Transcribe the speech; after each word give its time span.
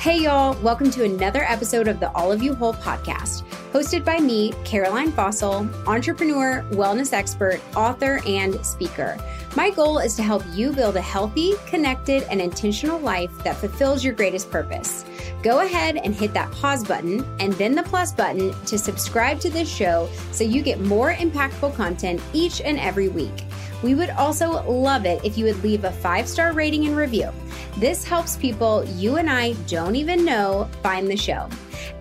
Hey, 0.00 0.22
y'all, 0.22 0.58
welcome 0.62 0.90
to 0.92 1.04
another 1.04 1.42
episode 1.42 1.86
of 1.86 2.00
the 2.00 2.10
All 2.12 2.32
of 2.32 2.42
You 2.42 2.54
Whole 2.54 2.72
podcast, 2.72 3.42
hosted 3.70 4.02
by 4.02 4.18
me, 4.18 4.54
Caroline 4.64 5.12
Fausel, 5.12 5.68
entrepreneur, 5.86 6.64
wellness 6.70 7.12
expert, 7.12 7.60
author, 7.76 8.22
and 8.26 8.64
speaker. 8.64 9.18
My 9.56 9.68
goal 9.68 9.98
is 9.98 10.16
to 10.16 10.22
help 10.22 10.42
you 10.52 10.72
build 10.72 10.96
a 10.96 11.02
healthy, 11.02 11.52
connected, 11.66 12.22
and 12.30 12.40
intentional 12.40 12.98
life 12.98 13.30
that 13.44 13.58
fulfills 13.58 14.02
your 14.02 14.14
greatest 14.14 14.50
purpose. 14.50 15.04
Go 15.42 15.60
ahead 15.60 15.98
and 15.98 16.14
hit 16.14 16.32
that 16.32 16.50
pause 16.50 16.82
button 16.82 17.22
and 17.38 17.52
then 17.52 17.74
the 17.74 17.82
plus 17.82 18.10
button 18.10 18.54
to 18.64 18.78
subscribe 18.78 19.38
to 19.40 19.50
this 19.50 19.68
show 19.68 20.08
so 20.32 20.44
you 20.44 20.62
get 20.62 20.80
more 20.80 21.12
impactful 21.12 21.74
content 21.74 22.22
each 22.32 22.62
and 22.62 22.78
every 22.78 23.08
week. 23.10 23.44
We 23.82 23.94
would 23.94 24.10
also 24.10 24.62
love 24.68 25.06
it 25.06 25.24
if 25.24 25.38
you 25.38 25.46
would 25.46 25.62
leave 25.62 25.84
a 25.84 25.90
five 25.90 26.28
star 26.28 26.52
rating 26.52 26.86
and 26.86 26.96
review. 26.96 27.30
This 27.78 28.04
helps 28.04 28.36
people 28.36 28.84
you 28.84 29.16
and 29.16 29.30
I 29.30 29.52
don't 29.66 29.96
even 29.96 30.24
know 30.24 30.68
find 30.82 31.08
the 31.08 31.16
show. 31.16 31.48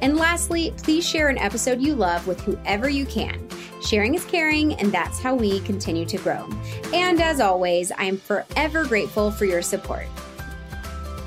And 0.01 0.17
lastly, 0.17 0.73
please 0.77 1.07
share 1.07 1.29
an 1.29 1.37
episode 1.37 1.81
you 1.81 1.95
love 1.95 2.27
with 2.27 2.41
whoever 2.41 2.89
you 2.89 3.05
can. 3.05 3.47
Sharing 3.85 4.15
is 4.15 4.25
caring, 4.25 4.73
and 4.73 4.91
that's 4.91 5.19
how 5.19 5.35
we 5.35 5.61
continue 5.61 6.05
to 6.05 6.17
grow. 6.17 6.49
And 6.93 7.21
as 7.21 7.39
always, 7.39 7.91
I 7.93 8.03
am 8.03 8.17
forever 8.17 8.85
grateful 8.85 9.31
for 9.31 9.45
your 9.45 9.61
support. 9.61 10.07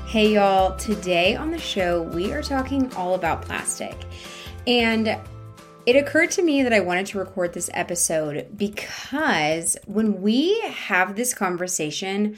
Hey, 0.07 0.35
y'all. 0.35 0.77
Today 0.77 1.35
on 1.35 1.49
the 1.49 1.57
show, 1.57 2.03
we 2.03 2.31
are 2.31 2.43
talking 2.43 2.93
all 2.93 3.15
about 3.15 3.41
plastic. 3.41 3.95
And 4.67 5.17
it 5.85 5.95
occurred 5.95 6.31
to 6.31 6.41
me 6.41 6.63
that 6.63 6.73
I 6.73 6.79
wanted 6.79 7.07
to 7.07 7.19
record 7.19 7.53
this 7.53 7.69
episode 7.73 8.47
because 8.55 9.75
when 9.85 10.21
we 10.21 10.59
have 10.61 11.15
this 11.15 11.33
conversation 11.33 12.37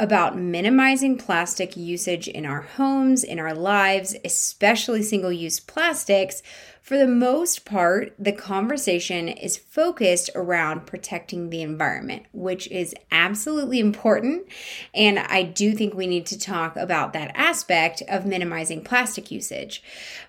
about 0.00 0.36
minimizing 0.36 1.16
plastic 1.16 1.76
usage 1.76 2.26
in 2.26 2.44
our 2.44 2.62
homes, 2.62 3.22
in 3.22 3.38
our 3.38 3.54
lives, 3.54 4.16
especially 4.24 5.02
single 5.02 5.32
use 5.32 5.60
plastics, 5.60 6.42
for 6.84 6.98
the 6.98 7.08
most 7.08 7.64
part, 7.64 8.12
the 8.18 8.32
conversation 8.32 9.26
is 9.26 9.56
focused 9.56 10.28
around 10.34 10.84
protecting 10.84 11.48
the 11.48 11.62
environment, 11.62 12.24
which 12.32 12.70
is 12.70 12.94
absolutely 13.10 13.78
important. 13.78 14.46
And 14.92 15.18
I 15.18 15.44
do 15.44 15.72
think 15.72 15.94
we 15.94 16.06
need 16.06 16.26
to 16.26 16.38
talk 16.38 16.76
about 16.76 17.14
that 17.14 17.32
aspect 17.34 18.02
of 18.06 18.26
minimizing 18.26 18.84
plastic 18.84 19.30
usage. 19.30 19.82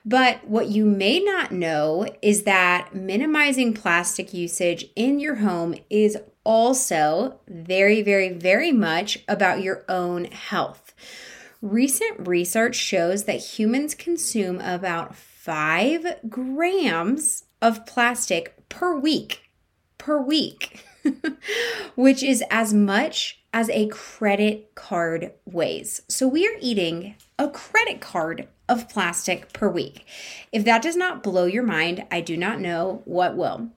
But 0.06 0.48
what 0.48 0.70
you 0.70 0.86
may 0.86 1.20
not 1.20 1.52
know 1.52 2.08
is 2.22 2.44
that 2.44 2.96
minimizing 2.96 3.74
plastic 3.74 4.34
usage 4.34 4.86
in 4.96 5.20
your 5.20 5.36
home 5.36 5.76
is 5.90 6.18
also 6.46 7.40
very, 7.48 8.02
very, 8.02 8.30
very 8.30 8.72
much 8.72 9.20
about 9.28 9.62
your 9.62 9.84
own 9.90 10.26
health. 10.26 10.94
Recent 11.62 12.28
research 12.28 12.76
shows 12.76 13.26
that 13.26 13.58
humans 13.58 13.96
consume 13.96 14.62
about 14.62 15.16
five 15.16 16.06
grams 16.30 17.44
of 17.62 17.86
plastic 17.86 18.70
per 18.70 18.96
week. 18.98 19.50
Per 19.98 20.22
week. 20.22 20.86
which 21.96 22.24
is 22.24 22.44
as 22.50 22.74
much 22.74 23.40
as 23.54 23.70
a 23.70 23.88
credit 23.88 24.74
card 24.76 25.32
weighs. 25.46 26.02
So 26.08 26.28
we 26.28 26.48
are 26.48 26.58
eating 26.60 27.16
a 27.40 27.50
credit 27.50 28.02
card 28.02 28.48
of 28.68 28.90
plastic 28.90 29.54
per 29.54 29.70
week. 29.70 30.06
If 30.52 30.66
that 30.66 30.82
does 30.82 30.96
not 30.96 31.24
blow 31.24 31.46
your 31.46 31.64
mind, 31.64 32.06
I 32.12 32.22
do 32.22 32.36
not 32.36 32.60
know 32.60 33.02
what 33.06 33.38
will. 33.38 33.70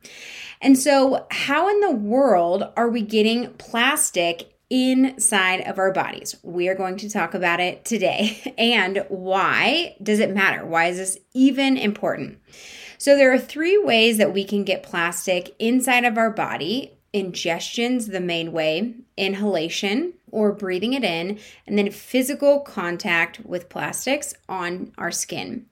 And 0.60 0.78
so, 0.78 1.26
how 1.30 1.68
in 1.68 1.80
the 1.80 1.92
world 1.92 2.64
are 2.76 2.88
we 2.88 3.02
getting 3.02 3.52
plastic 3.54 4.52
inside 4.70 5.60
of 5.62 5.78
our 5.78 5.92
bodies. 5.92 6.36
We 6.42 6.68
are 6.68 6.74
going 6.74 6.98
to 6.98 7.10
talk 7.10 7.34
about 7.34 7.60
it 7.60 7.84
today. 7.84 8.54
And 8.58 9.04
why 9.08 9.96
does 10.02 10.18
it 10.18 10.34
matter? 10.34 10.66
Why 10.66 10.86
is 10.86 10.96
this 10.96 11.18
even 11.32 11.76
important? 11.76 12.38
So, 12.98 13.16
there 13.16 13.32
are 13.32 13.38
three 13.38 13.78
ways 13.78 14.18
that 14.18 14.34
we 14.34 14.44
can 14.44 14.64
get 14.64 14.82
plastic 14.82 15.54
inside 15.58 16.04
of 16.04 16.18
our 16.18 16.30
body. 16.30 16.98
Ingestion's 17.14 18.08
the 18.08 18.20
main 18.20 18.52
way, 18.52 18.94
inhalation 19.16 20.14
or 20.30 20.52
breathing 20.52 20.92
it 20.92 21.04
in, 21.04 21.38
and 21.66 21.78
then 21.78 21.90
physical 21.90 22.60
contact 22.60 23.40
with 23.40 23.70
plastics 23.70 24.34
on 24.48 24.92
our 24.98 25.10
skin. 25.10 25.66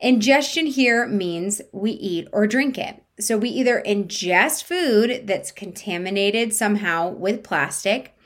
Ingestion 0.00 0.66
here 0.66 1.06
means 1.06 1.60
we 1.72 1.90
eat 1.90 2.28
or 2.32 2.46
drink 2.46 2.78
it. 2.78 3.01
So 3.24 3.36
we 3.36 3.48
either 3.50 3.82
ingest 3.86 4.64
food 4.64 5.26
that's 5.26 5.50
contaminated 5.50 6.52
somehow 6.52 7.08
with 7.08 7.42
plastic, 7.42 8.16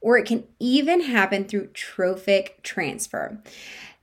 or 0.00 0.18
it 0.18 0.26
can 0.26 0.44
even 0.58 1.02
happen 1.02 1.44
through 1.44 1.68
trophic 1.68 2.62
transfer. 2.62 3.40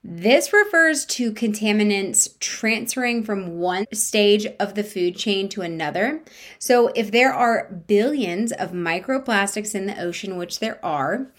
This 0.06 0.52
refers 0.52 1.06
to 1.06 1.31
contaminants 1.31 2.38
transferring 2.40 3.24
from 3.24 3.59
one 3.59 3.86
stage 3.94 4.46
of 4.59 4.75
the 4.75 4.84
food 4.84 5.16
chain 5.16 5.47
to 5.50 5.62
another. 5.62 6.22
So, 6.59 6.90
if 6.90 7.09
there 7.09 7.34
are 7.34 7.72
billions 7.88 8.52
of 8.52 8.72
microplastics 8.72 9.74
in 9.74 9.86
the 9.86 9.97
ocean, 9.97 10.36
which 10.36 10.59
there 10.59 10.84
are, 10.84 11.31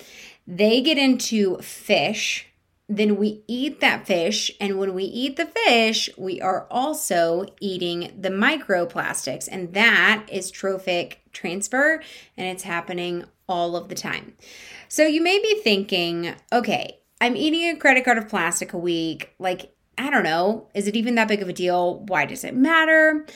they 0.46 0.80
get 0.80 0.96
into 0.96 1.58
fish. 1.58 2.46
Then 2.88 3.16
we 3.16 3.42
eat 3.48 3.80
that 3.80 4.06
fish. 4.06 4.50
And 4.60 4.78
when 4.78 4.94
we 4.94 5.04
eat 5.04 5.36
the 5.36 5.46
fish, 5.46 6.10
we 6.18 6.40
are 6.40 6.66
also 6.70 7.46
eating 7.60 8.12
the 8.18 8.28
microplastics. 8.28 9.48
And 9.50 9.72
that 9.74 10.26
is 10.30 10.50
trophic 10.50 11.22
transfer. 11.32 12.02
And 12.36 12.46
it's 12.46 12.64
happening 12.64 13.24
all 13.48 13.76
of 13.76 13.88
the 13.88 13.94
time. 13.94 14.34
So 14.88 15.06
you 15.06 15.22
may 15.22 15.38
be 15.38 15.60
thinking, 15.62 16.34
okay, 16.52 16.98
I'm 17.20 17.36
eating 17.36 17.68
a 17.70 17.76
credit 17.76 18.04
card 18.04 18.18
of 18.18 18.28
plastic 18.28 18.72
a 18.72 18.78
week. 18.78 19.34
Like, 19.38 19.74
I 19.96 20.10
don't 20.10 20.24
know, 20.24 20.68
is 20.74 20.86
it 20.86 20.96
even 20.96 21.14
that 21.14 21.28
big 21.28 21.42
of 21.42 21.48
a 21.48 21.52
deal? 21.52 22.00
Why 22.00 22.26
does 22.26 22.44
it 22.44 22.54
matter? 22.54 23.26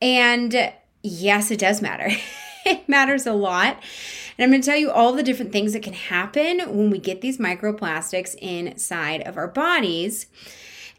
And 0.00 0.72
yes, 1.02 1.50
it 1.50 1.60
does 1.60 1.80
matter. 1.80 2.08
it 2.66 2.88
matters 2.88 3.26
a 3.26 3.32
lot. 3.32 3.82
And 4.38 4.44
I'm 4.44 4.50
going 4.50 4.62
to 4.62 4.66
tell 4.66 4.78
you 4.78 4.90
all 4.90 5.12
the 5.12 5.22
different 5.22 5.52
things 5.52 5.72
that 5.72 5.82
can 5.82 5.94
happen 5.94 6.60
when 6.60 6.90
we 6.90 6.98
get 6.98 7.20
these 7.20 7.38
microplastics 7.38 8.34
inside 8.36 9.22
of 9.22 9.36
our 9.36 9.48
bodies. 9.48 10.26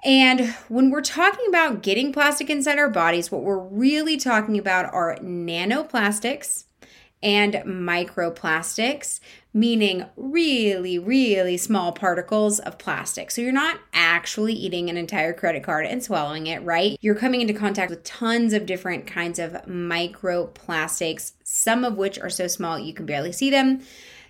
And 0.04 0.56
when 0.70 0.90
we're 0.90 1.02
talking 1.02 1.46
about 1.48 1.82
getting 1.82 2.14
plastic 2.14 2.50
inside 2.50 2.80
our 2.80 2.90
bodies, 2.90 3.32
what 3.32 3.44
we're 3.44 3.58
really 3.58 4.18
talking 4.18 4.58
about 4.58 4.94
are 4.94 5.18
nanoplastics 5.18 6.66
and 7.22 7.54
microplastics, 7.66 9.20
meaning 9.58 10.06
really, 10.16 11.00
really 11.00 11.58
small 11.58 11.92
particles 11.92 12.60
of 12.60 12.78
plastic. 12.78 13.32
So 13.32 13.42
you're 13.42 13.52
not 13.52 13.80
actually 13.92 14.54
eating 14.54 14.88
an 14.88 14.98
entire 14.98 15.34
credit 15.34 15.64
card 15.64 15.88
and 15.88 16.04
swallowing 16.04 16.46
it, 16.46 16.62
right? 16.62 16.96
You're 17.02 17.16
coming 17.16 17.42
into 17.42 17.56
contact 17.56 17.90
with 17.90 18.04
tons 18.04 18.54
of 18.54 18.68
different 18.68 19.08
kinds 19.08 19.40
of 19.40 19.54
microplastics, 19.66 21.32
some 21.44 21.84
of 21.84 21.98
which 21.98 22.20
are 22.20 22.30
so 22.30 22.46
small 22.48 22.78
you 22.78 22.94
can 22.94 23.08
barely 23.08 23.32
see 23.32 23.50
them. 23.50 23.82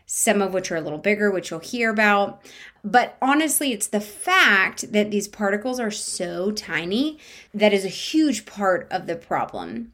Some 0.06 0.42
of 0.42 0.54
which 0.54 0.72
are 0.72 0.78
a 0.78 0.82
little 0.82 0.98
bigger, 0.98 1.30
which 1.30 1.52
you'll 1.52 1.60
hear 1.60 1.90
about. 1.90 2.42
But 2.82 3.18
honestly, 3.22 3.74
it's 3.74 3.88
the 3.88 4.00
fact 4.00 4.94
that 4.94 5.12
these 5.12 5.28
particles 5.28 5.82
are 5.82 5.92
so 5.92 6.52
tiny 6.52 7.20
that 7.54 7.74
is 7.74 7.84
a 7.84 7.90
huge 7.90 8.46
part 8.46 8.88
of 8.90 9.08
the 9.08 9.18
problem. 9.18 9.92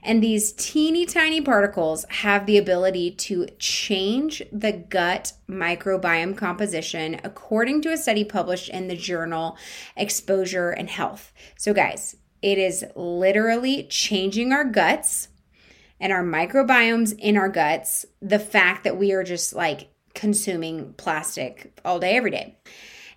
And 0.06 0.22
these 0.22 0.52
teeny 0.52 1.04
tiny 1.04 1.40
particles 1.40 2.06
have 2.08 2.46
the 2.46 2.58
ability 2.58 3.10
to 3.10 3.46
change 3.58 4.40
the 4.52 4.70
gut 4.70 5.32
microbiome 5.50 6.36
composition, 6.36 7.20
according 7.24 7.82
to 7.82 7.92
a 7.92 7.96
study 7.96 8.22
published 8.22 8.68
in 8.68 8.86
the 8.86 8.94
journal 8.94 9.58
Exposure 9.96 10.70
and 10.70 10.88
Health. 10.88 11.32
So, 11.56 11.74
guys, 11.74 12.14
it 12.40 12.56
is 12.56 12.84
literally 12.94 13.82
changing 13.90 14.52
our 14.52 14.64
guts 14.64 15.26
and 15.98 16.12
our 16.12 16.22
microbiomes 16.22 17.18
in 17.18 17.36
our 17.36 17.48
guts. 17.48 18.06
The 18.22 18.38
fact 18.38 18.84
that 18.84 18.96
we 18.96 19.10
are 19.10 19.24
just 19.24 19.54
like 19.54 19.88
consuming 20.14 20.92
plastic 20.92 21.80
all 21.84 21.98
day, 21.98 22.16
every 22.16 22.30
day. 22.30 22.58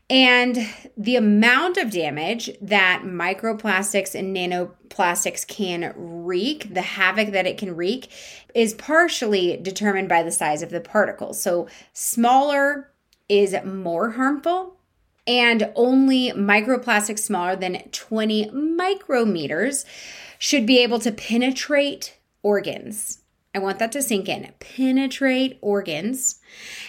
And 0.09 0.67
the 0.97 1.17
amount 1.17 1.77
of 1.77 1.91
damage 1.91 2.49
that 2.61 3.03
microplastics 3.05 4.15
and 4.15 4.35
nanoplastics 4.35 5.45
can 5.47 5.93
wreak, 5.95 6.73
the 6.73 6.81
havoc 6.81 7.31
that 7.31 7.45
it 7.45 7.59
can 7.59 7.75
wreak, 7.75 8.09
is 8.55 8.73
partially 8.73 9.57
determined 9.57 10.09
by 10.09 10.23
the 10.23 10.31
size 10.31 10.63
of 10.63 10.71
the 10.71 10.81
particles. 10.81 11.39
So, 11.39 11.67
smaller 11.93 12.91
is 13.27 13.55
more 13.63 14.11
harmful, 14.11 14.77
and 15.27 15.71
only 15.75 16.31
microplastics 16.31 17.19
smaller 17.19 17.55
than 17.55 17.83
20 17.91 18.49
micrometers 18.49 19.85
should 20.39 20.65
be 20.65 20.79
able 20.79 20.97
to 20.99 21.11
penetrate 21.11 22.17
organs. 22.41 23.18
I 23.53 23.59
want 23.59 23.79
that 23.79 23.91
to 23.93 24.01
sink 24.01 24.29
in. 24.29 24.51
Penetrate 24.59 25.57
organs. 25.61 26.39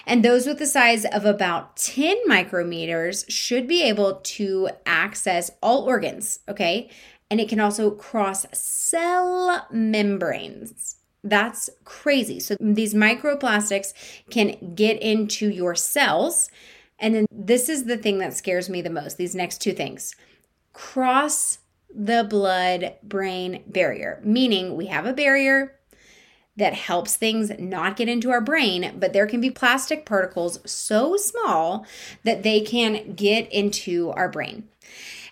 And 0.06 0.22
those 0.22 0.46
with 0.46 0.58
the 0.58 0.66
size 0.66 1.06
of 1.06 1.24
about 1.24 1.76
10 1.78 2.18
micrometers 2.28 3.24
should 3.28 3.66
be 3.66 3.82
able 3.82 4.16
to 4.16 4.68
access 4.84 5.50
all 5.62 5.84
organs, 5.84 6.40
okay? 6.48 6.90
And 7.30 7.40
it 7.40 7.48
can 7.48 7.60
also 7.60 7.90
cross 7.90 8.44
cell 8.52 9.66
membranes. 9.70 10.96
That's 11.24 11.70
crazy. 11.84 12.40
So 12.40 12.56
these 12.60 12.94
microplastics 12.94 13.92
can 14.30 14.74
get 14.74 15.00
into 15.00 15.48
your 15.48 15.74
cells. 15.74 16.50
And 16.98 17.14
then 17.14 17.26
this 17.30 17.68
is 17.68 17.84
the 17.84 17.96
thing 17.96 18.18
that 18.18 18.36
scares 18.36 18.68
me 18.68 18.82
the 18.82 18.90
most 18.90 19.16
these 19.16 19.34
next 19.34 19.58
two 19.58 19.72
things 19.72 20.14
cross 20.72 21.58
the 21.92 22.24
blood 22.28 22.94
brain 23.02 23.64
barrier, 23.66 24.20
meaning 24.24 24.76
we 24.76 24.86
have 24.86 25.04
a 25.04 25.12
barrier 25.12 25.79
that 26.60 26.74
helps 26.74 27.16
things 27.16 27.50
not 27.58 27.96
get 27.96 28.08
into 28.08 28.30
our 28.30 28.40
brain, 28.40 28.92
but 28.98 29.12
there 29.12 29.26
can 29.26 29.40
be 29.40 29.50
plastic 29.50 30.06
particles 30.06 30.60
so 30.70 31.16
small 31.16 31.86
that 32.22 32.42
they 32.42 32.60
can 32.60 33.14
get 33.14 33.50
into 33.50 34.10
our 34.10 34.28
brain. 34.28 34.68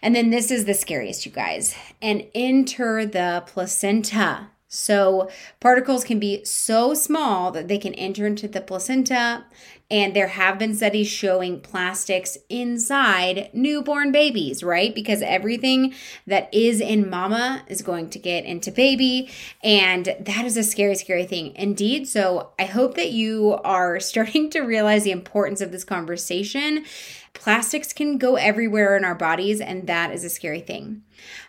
And 0.01 0.15
then 0.15 0.31
this 0.31 0.51
is 0.51 0.65
the 0.65 0.75
scariest, 0.75 1.27
you 1.27 1.33
guys, 1.33 1.77
and 2.01 2.27
enter 2.35 3.05
the 3.05 3.45
placenta. 3.47 4.49
So, 4.71 5.31
particles 5.61 6.05
can 6.05 6.19
be 6.19 6.45
so 6.45 6.93
small 6.93 7.51
that 7.53 7.69
they 7.69 7.79
can 7.79 7.95
enter 7.95 8.27
into 8.27 8.49
the 8.49 8.61
placenta, 8.61 9.45
and 9.91 10.15
there 10.15 10.29
have 10.29 10.59
been 10.59 10.75
studies 10.75 11.09
showing 11.09 11.61
plastics 11.61 12.37
inside 12.49 13.49
newborn 13.55 14.13
babies, 14.13 14.63
right? 14.63 14.95
Because 14.95 15.23
everything 15.23 15.95
that 16.27 16.53
is 16.53 16.81
in 16.81 17.09
mama 17.09 17.65
is 17.69 17.81
going 17.81 18.11
to 18.11 18.19
get 18.19 18.45
into 18.45 18.71
baby, 18.71 19.31
and 19.63 20.15
that 20.21 20.45
is 20.45 20.57
a 20.57 20.63
scary, 20.63 20.95
scary 20.95 21.25
thing 21.25 21.55
indeed. 21.55 22.07
So, 22.07 22.51
I 22.59 22.65
hope 22.65 22.95
that 22.97 23.13
you 23.13 23.59
are 23.65 23.99
starting 24.09 24.51
to 24.51 24.61
realize 24.61 25.05
the 25.05 25.11
importance 25.11 25.61
of 25.61 25.73
this 25.73 25.85
conversation. 25.85 26.85
Plastics 27.33 27.93
can 27.93 28.19
go 28.19 28.37
everywhere 28.37 28.97
in 28.97 29.05
our 29.05 29.15
bodies, 29.15 29.61
and 29.61 29.87
that 29.87 30.13
is 30.13 30.25
a 30.25 30.31
scary 30.31 30.61
thing. 30.61 31.03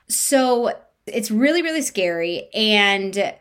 So, 0.08 0.72
it's 1.06 1.32
really, 1.32 1.62
really 1.62 1.82
scary. 1.82 2.50
And 2.54 3.34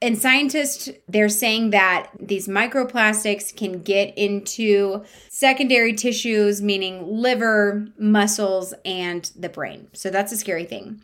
and 0.00 0.16
scientists 0.16 0.90
they're 1.08 1.28
saying 1.28 1.70
that 1.70 2.10
these 2.20 2.46
microplastics 2.46 3.54
can 3.54 3.82
get 3.82 4.16
into 4.16 5.04
secondary 5.28 5.92
tissues 5.92 6.62
meaning 6.62 7.04
liver 7.06 7.88
muscles 7.98 8.74
and 8.84 9.32
the 9.36 9.48
brain. 9.48 9.88
So 9.92 10.10
that's 10.10 10.32
a 10.32 10.36
scary 10.36 10.64
thing. 10.64 11.02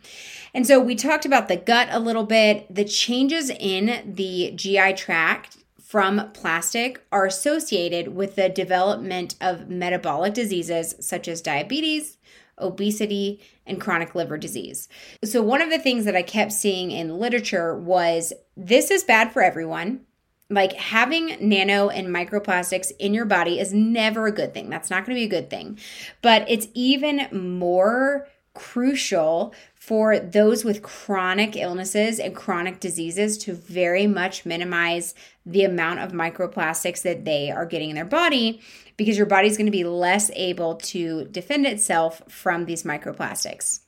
And 0.53 0.65
so 0.65 0.79
we 0.79 0.95
talked 0.95 1.25
about 1.25 1.47
the 1.47 1.57
gut 1.57 1.89
a 1.91 1.99
little 1.99 2.23
bit. 2.23 2.73
The 2.73 2.85
changes 2.85 3.49
in 3.49 4.13
the 4.15 4.51
gi 4.55 4.93
tract 4.93 5.57
from 5.83 6.31
plastic 6.33 7.03
are 7.11 7.25
associated 7.25 8.15
with 8.15 8.35
the 8.35 8.49
development 8.49 9.35
of 9.41 9.69
metabolic 9.69 10.33
diseases 10.33 10.95
such 10.99 11.27
as 11.27 11.41
diabetes 11.41 12.17
obesity, 12.59 13.41
and 13.65 13.81
chronic 13.81 14.15
liver 14.15 14.37
disease. 14.37 14.87
So, 15.23 15.41
one 15.41 15.61
of 15.61 15.69
the 15.69 15.79
things 15.79 16.05
that 16.05 16.15
I 16.15 16.21
kept 16.21 16.51
seeing 16.51 16.91
in 16.91 17.19
literature 17.19 17.75
was 17.77 18.33
this 18.55 18.91
is 18.91 19.03
bad 19.03 19.31
for 19.31 19.41
everyone. 19.41 20.01
Like 20.49 20.73
having 20.73 21.37
nano 21.39 21.89
and 21.89 22.07
microplastics 22.07 22.91
in 22.99 23.13
your 23.13 23.25
body 23.25 23.59
is 23.59 23.73
never 23.73 24.27
a 24.27 24.31
good 24.31 24.53
thing. 24.53 24.69
That's 24.69 24.89
not 24.89 25.05
going 25.05 25.15
to 25.15 25.19
be 25.19 25.25
a 25.25 25.41
good 25.41 25.49
thing. 25.49 25.79
But 26.21 26.45
it's 26.49 26.67
even 26.73 27.27
more 27.31 28.27
crucial 28.53 29.53
for 29.75 30.17
those 30.17 30.63
with 30.63 30.81
chronic 30.81 31.55
illnesses 31.55 32.19
and 32.19 32.35
chronic 32.35 32.79
diseases 32.79 33.37
to 33.37 33.53
very 33.53 34.07
much 34.07 34.45
minimize 34.45 35.13
the 35.45 35.63
amount 35.63 35.99
of 35.99 36.11
microplastics 36.11 37.01
that 37.03 37.25
they 37.25 37.51
are 37.51 37.65
getting 37.65 37.89
in 37.89 37.95
their 37.95 38.05
body 38.05 38.61
because 38.97 39.17
your 39.17 39.27
body's 39.27 39.57
going 39.57 39.65
to 39.65 39.71
be 39.71 39.83
less 39.83 40.31
able 40.35 40.75
to 40.75 41.25
defend 41.25 41.67
itself 41.67 42.21
from 42.29 42.65
these 42.65 42.83
microplastics. 42.83 43.81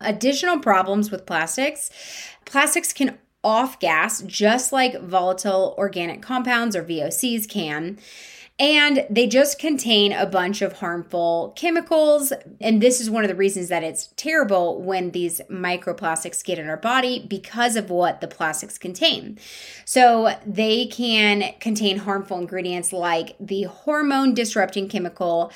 Additional 0.00 0.58
problems 0.58 1.10
with 1.10 1.26
plastics 1.26 1.90
plastics 2.44 2.92
can 2.92 3.18
off 3.44 3.78
gas 3.78 4.22
just 4.22 4.72
like 4.72 5.00
volatile 5.00 5.74
organic 5.78 6.22
compounds 6.22 6.74
or 6.74 6.82
VOCs 6.82 7.48
can. 7.48 7.98
And 8.56 9.04
they 9.10 9.26
just 9.26 9.58
contain 9.58 10.12
a 10.12 10.26
bunch 10.26 10.62
of 10.62 10.74
harmful 10.74 11.52
chemicals. 11.56 12.32
And 12.60 12.80
this 12.80 13.00
is 13.00 13.10
one 13.10 13.24
of 13.24 13.28
the 13.28 13.34
reasons 13.34 13.68
that 13.68 13.82
it's 13.82 14.10
terrible 14.14 14.80
when 14.80 15.10
these 15.10 15.40
microplastics 15.50 16.44
get 16.44 16.60
in 16.60 16.68
our 16.68 16.76
body 16.76 17.26
because 17.28 17.74
of 17.74 17.90
what 17.90 18.20
the 18.20 18.28
plastics 18.28 18.78
contain. 18.78 19.40
So 19.84 20.36
they 20.46 20.86
can 20.86 21.52
contain 21.58 21.98
harmful 21.98 22.38
ingredients 22.38 22.92
like 22.92 23.34
the 23.40 23.64
hormone 23.64 24.34
disrupting 24.34 24.88
chemical 24.88 25.50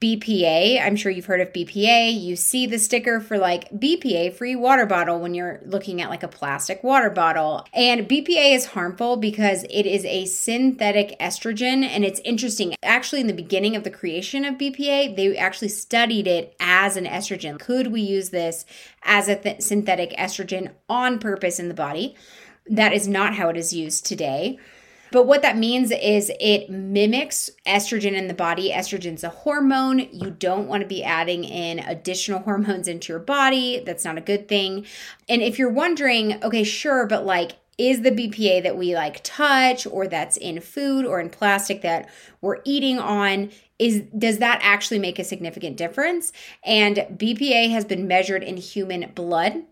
BPA. 0.00 0.80
I'm 0.80 0.94
sure 0.94 1.10
you've 1.10 1.26
heard 1.26 1.40
of 1.40 1.52
BPA. 1.52 2.20
You 2.20 2.36
see 2.36 2.66
the 2.66 2.78
sticker 2.78 3.18
for 3.18 3.36
like 3.36 3.68
BPA 3.72 4.32
free 4.32 4.54
water 4.54 4.86
bottle 4.86 5.18
when 5.18 5.34
you're 5.34 5.60
looking 5.64 6.00
at 6.00 6.08
like 6.08 6.22
a 6.22 6.28
plastic 6.28 6.84
water 6.84 7.10
bottle. 7.10 7.66
And 7.74 8.08
BPA 8.08 8.54
is 8.54 8.66
harmful 8.66 9.16
because 9.16 9.64
it 9.64 9.86
is 9.86 10.04
a 10.04 10.26
synthetic 10.26 11.18
estrogen. 11.18 11.82
And 11.82 12.04
it's 12.04 12.20
interesting. 12.20 12.76
Actually, 12.82 13.22
in 13.22 13.26
the 13.26 13.32
beginning 13.32 13.74
of 13.74 13.82
the 13.82 13.90
creation 13.90 14.44
of 14.44 14.54
BPA, 14.54 15.16
they 15.16 15.36
actually 15.36 15.68
studied 15.68 16.28
it 16.28 16.54
as 16.60 16.96
an 16.96 17.04
estrogen. 17.04 17.58
Could 17.58 17.88
we 17.88 18.00
use 18.00 18.30
this 18.30 18.64
as 19.02 19.28
a 19.28 19.34
th- 19.34 19.62
synthetic 19.62 20.12
estrogen 20.12 20.70
on 20.88 21.18
purpose 21.18 21.58
in 21.58 21.66
the 21.66 21.74
body? 21.74 22.14
That 22.70 22.92
is 22.92 23.08
not 23.08 23.34
how 23.34 23.48
it 23.48 23.56
is 23.56 23.72
used 23.72 24.06
today. 24.06 24.58
But 25.10 25.26
what 25.26 25.42
that 25.42 25.56
means 25.56 25.90
is 25.90 26.30
it 26.40 26.70
mimics 26.70 27.50
estrogen 27.66 28.12
in 28.12 28.28
the 28.28 28.34
body. 28.34 28.70
Estrogen's 28.70 29.24
a 29.24 29.30
hormone. 29.30 30.08
You 30.12 30.30
don't 30.30 30.68
want 30.68 30.82
to 30.82 30.88
be 30.88 31.02
adding 31.02 31.44
in 31.44 31.78
additional 31.78 32.38
hormones 32.44 32.88
into 32.88 33.12
your 33.12 33.20
body. 33.20 33.82
That's 33.84 34.04
not 34.04 34.18
a 34.18 34.22
good 34.22 34.48
thing. 34.48 34.86
And 35.28 35.42
if 35.42 35.58
you're 35.58 35.70
wondering, 35.70 36.42
okay, 36.42 36.64
sure, 36.64 37.06
but 37.06 37.24
like, 37.24 37.52
is 37.78 38.02
the 38.02 38.10
BPA 38.10 38.64
that 38.64 38.76
we 38.76 38.96
like 38.96 39.20
touch 39.22 39.86
or 39.86 40.08
that's 40.08 40.36
in 40.36 40.60
food 40.60 41.06
or 41.06 41.20
in 41.20 41.30
plastic 41.30 41.82
that 41.82 42.10
we're 42.40 42.58
eating 42.64 42.98
on 42.98 43.50
is 43.78 44.02
does 44.16 44.38
that 44.38 44.58
actually 44.62 44.98
make 44.98 45.18
a 45.18 45.24
significant 45.24 45.76
difference? 45.76 46.32
And 46.64 46.96
BPA 46.96 47.70
has 47.70 47.84
been 47.84 48.08
measured 48.08 48.42
in 48.42 48.56
human 48.56 49.12
blood, 49.14 49.62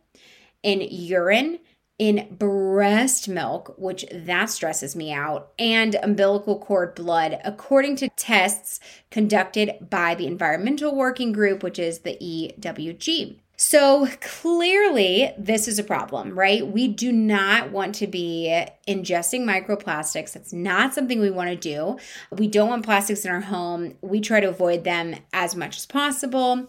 in 0.63 0.87
urine, 0.89 1.59
in 1.99 2.37
breast 2.39 3.29
milk, 3.29 3.75
which 3.79 4.05
that 4.13 4.51
stresses 4.51 4.95
me 4.95 5.13
out, 5.13 5.53
and 5.59 5.97
umbilical 6.03 6.59
cord 6.59 6.95
blood, 6.95 7.39
according 7.45 7.97
to 7.97 8.09
tests 8.11 8.81
conducted 9.11 9.89
by 9.89 10.15
the 10.15 10.27
Environmental 10.27 10.95
Working 10.95 11.33
Group, 11.33 11.63
which 11.63 11.79
is 11.79 12.01
the 12.01 12.17
EWG. 12.21 13.39
So 13.59 14.07
clearly, 14.21 15.33
this 15.39 15.67
is 15.67 15.79
a 15.79 15.83
problem, 15.83 16.39
right? 16.39 16.67
We 16.67 16.89
do 16.89 17.11
not 17.11 17.71
want 17.73 17.95
to 17.95 18.07
be 18.07 18.67
ingesting 18.87 19.45
microplastics. 19.45 20.35
That's 20.35 20.53
not 20.53 20.93
something 20.93 21.21
we 21.21 21.31
want 21.31 21.49
to 21.49 21.57
do. 21.57 21.97
We 22.31 22.49
don't 22.49 22.69
want 22.69 22.85
plastics 22.85 23.25
in 23.25 23.31
our 23.31 23.41
home. 23.41 23.95
We 24.03 24.21
try 24.21 24.41
to 24.41 24.51
avoid 24.51 24.85
them 24.85 25.15
as 25.33 25.57
much 25.57 25.79
as 25.79 25.87
possible. 25.87 26.69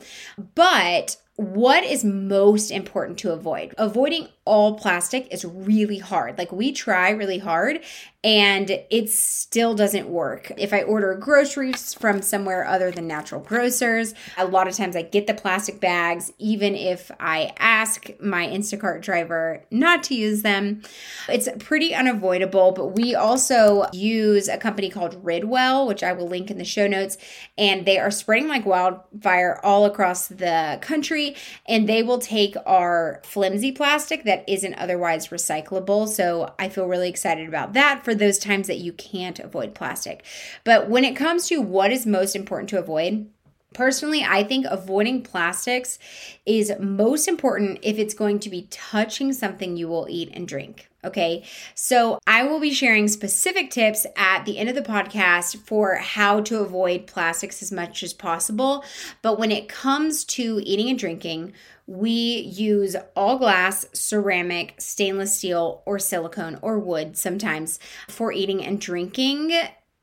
But 0.56 1.18
what 1.38 1.84
is 1.84 2.04
most 2.04 2.72
important 2.72 3.20
to 3.20 3.32
avoid? 3.32 3.76
Avoiding 3.78 4.28
all 4.44 4.74
plastic 4.74 5.32
is 5.32 5.46
really 5.46 6.00
hard. 6.00 6.38
Like 6.38 6.52
we 6.52 6.72
try 6.72 7.12
really 7.12 7.38
hard 7.38 7.82
and 8.24 8.72
it 8.90 9.10
still 9.10 9.76
doesn't 9.76 10.10
work. 10.10 10.52
If 10.58 10.74
I 10.74 10.82
order 10.82 11.14
groceries 11.16 11.94
from 11.94 12.22
somewhere 12.22 12.66
other 12.66 12.92
than 12.92 13.08
natural 13.08 13.42
grocers, 13.42 14.16
a 14.38 14.46
lot 14.46 14.68
of 14.68 14.76
times 14.76 14.96
I 14.96 15.04
get 15.04 15.28
the 15.28 15.34
plastic 15.34 15.80
bags, 15.80 16.32
even 16.40 16.76
if 16.76 17.12
I 17.20 17.54
ask 17.58 18.10
my 18.20 18.48
Instacart 18.48 19.02
driver 19.02 19.64
not 19.70 20.04
to 20.04 20.16
use 20.16 20.42
them. 20.42 20.82
It's 21.30 21.48
pretty 21.60 21.94
unavoidable, 21.94 22.72
but 22.72 22.88
we 22.88 23.14
also 23.16 23.86
use 23.94 24.48
a 24.48 24.58
company 24.58 24.90
called 24.90 25.24
Ridwell, 25.24 25.88
which 25.88 26.04
I 26.04 26.14
will 26.14 26.28
link 26.28 26.50
in 26.50 26.58
the 26.58 26.66
show 26.66 26.88
notes, 26.88 27.18
and 27.58 27.86
they 27.86 28.00
are 28.00 28.12
spreading 28.12 28.48
like 28.48 28.66
wildfire 28.66 29.60
all 29.64 29.86
across 29.86 30.28
the 30.28 30.80
country, 30.82 31.27
and 31.66 31.90
they 31.90 32.04
will 32.04 32.20
take 32.20 32.56
our 32.66 33.22
flimsy 33.24 33.72
plastic 33.72 34.24
that 34.24 34.48
isn't 34.48 34.76
otherwise 34.76 35.30
recyclable. 35.30 36.08
So 36.08 36.54
I 36.60 36.70
feel 36.70 36.88
really 36.88 37.10
excited 37.10 37.48
about 37.48 37.74
that 37.74 38.06
for 38.06 38.14
those 38.14 38.38
times 38.38 38.68
that 38.68 38.78
you 38.78 38.94
can't 38.94 39.40
avoid 39.40 39.74
plastic. 39.74 40.24
But 40.64 40.90
when 40.90 41.04
it 41.04 41.16
comes 41.16 41.48
to 41.48 41.62
what 41.62 41.92
is 41.92 42.06
most 42.06 42.36
important 42.36 42.70
to 42.70 42.80
avoid, 42.80 43.30
Personally, 43.74 44.24
I 44.24 44.44
think 44.44 44.66
avoiding 44.70 45.22
plastics 45.22 46.00
is 46.46 46.72
most 46.80 47.28
important 47.28 47.80
if 47.84 48.00
it's 48.00 48.14
going 48.14 48.40
to 48.40 48.50
be 48.50 48.68
touching 48.72 49.34
something 49.34 49.76
you 49.76 49.88
will 49.88 50.08
eat 50.10 50.30
and 50.34 50.48
drink. 50.48 50.90
Okay, 51.04 51.44
so 51.76 52.18
I 52.26 52.44
will 52.44 52.60
be 52.60 52.74
sharing 52.74 53.08
specific 53.08 53.70
tips 53.70 54.06
at 54.16 54.46
the 54.46 54.58
end 54.58 54.68
of 54.68 54.76
the 54.76 54.82
podcast 54.82 55.58
for 55.58 55.96
how 55.96 56.42
to 56.42 56.60
avoid 56.60 57.08
plastics 57.08 57.62
as 57.62 57.72
much 57.72 58.04
as 58.04 58.14
possible. 58.14 58.84
But 59.22 59.38
when 59.38 59.52
it 59.52 59.70
comes 59.70 60.24
to 60.26 60.60
eating 60.64 60.90
and 60.90 60.98
drinking, 60.98 61.54
we 61.86 62.10
use 62.10 62.96
all 63.16 63.38
glass, 63.38 63.86
ceramic, 63.94 64.76
stainless 64.80 65.36
steel, 65.36 65.82
or 65.86 66.00
silicone 66.00 66.58
or 66.62 66.80
wood 66.80 67.16
sometimes 67.16 67.80
for 68.08 68.32
eating 68.32 68.64
and 68.66 68.82
drinking. 68.82 69.54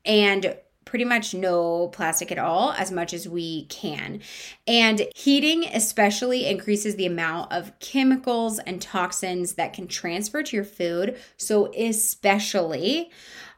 And 0.05 0.55
pretty 0.85 1.05
much 1.05 1.33
no 1.33 1.87
plastic 1.89 2.31
at 2.31 2.39
all 2.39 2.71
as 2.73 2.91
much 2.91 3.13
as 3.13 3.27
we 3.27 3.65
can. 3.65 4.21
And 4.67 5.07
heating 5.15 5.65
especially 5.65 6.45
increases 6.45 6.95
the 6.95 7.07
amount 7.07 7.51
of 7.51 7.77
chemicals 7.79 8.59
and 8.59 8.81
toxins 8.81 9.53
that 9.53 9.73
can 9.73 9.87
transfer 9.87 10.43
to 10.43 10.55
your 10.55 10.65
food. 10.65 11.19
So, 11.37 11.73
especially 11.73 13.11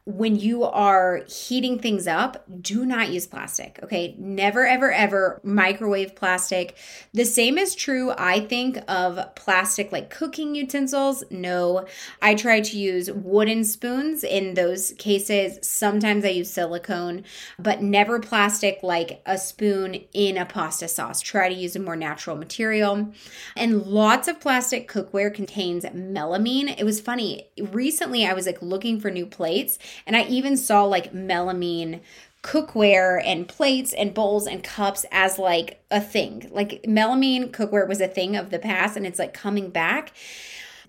when 0.08 0.38
you 0.38 0.64
are 0.64 1.24
heating 1.28 1.78
things 1.78 2.08
up, 2.08 2.42
do 2.62 2.86
not 2.86 3.10
use 3.10 3.28
plastic. 3.28 3.78
Okay. 3.84 4.16
Never, 4.18 4.66
ever, 4.66 4.90
ever 4.90 5.42
microwave 5.44 6.16
plastic. 6.16 6.78
The 7.14 7.26
same 7.26 7.58
is 7.58 7.76
true, 7.76 8.14
I 8.18 8.40
think, 8.40 8.80
of 8.88 9.36
plastic 9.36 9.92
like 9.92 10.10
cooking 10.10 10.56
utensils. 10.56 11.26
No, 11.30 11.86
I 12.22 12.36
try 12.36 12.62
to 12.62 12.80
use 12.80 13.12
wooden 13.12 13.66
spoons 13.66 14.24
in 14.24 14.54
those 14.54 14.94
cases. 14.98 15.60
Sometimes 15.62 16.24
I 16.24 16.30
use 16.30 16.50
silicone, 16.50 17.26
but 17.60 17.82
never 17.82 18.22
plastic 18.22 18.80
like 18.84 19.22
a 19.26 19.38
spoon 19.38 19.96
in 20.14 20.38
a 20.38 20.46
pasta 20.46 20.88
sauce. 20.88 21.20
Try 21.20 21.50
to 21.50 21.56
use 21.56 21.76
a 21.76 21.82
more 21.82 21.98
natural 21.98 22.38
material. 22.38 23.12
And 23.58 23.84
lots 23.84 24.30
of 24.30 24.40
plastic 24.40 24.90
cookware 24.90 25.34
contains 25.34 25.84
melamine. 25.84 26.74
It 26.80 26.86
was 26.86 27.02
funny. 27.02 27.50
Recently, 27.60 28.26
I 28.26 28.32
was 28.32 28.46
like 28.46 28.62
looking 28.62 29.02
for 29.02 29.12
new 29.12 29.26
plates 29.26 29.78
and 30.06 30.16
I 30.16 30.24
even 30.24 30.58
saw 30.58 30.84
like 30.84 31.13
melamine 31.13 32.01
cookware 32.44 33.22
and 33.25 33.48
plates 33.48 33.94
and 33.94 34.13
bowls 34.13 34.48
and 34.48 34.63
cups 34.63 35.06
as 35.12 35.38
like 35.38 35.84
a 35.92 36.00
thing. 36.00 36.50
Like 36.51 36.84
melamine 36.84 37.51
cookware 37.51 37.88
was 37.88 38.00
a 38.00 38.08
thing 38.08 38.36
of 38.36 38.51
the 38.51 38.60
past 38.60 38.96
and 38.96 39.06
it's 39.06 39.20
like 39.20 39.34
coming 39.34 39.70
back. 39.70 40.13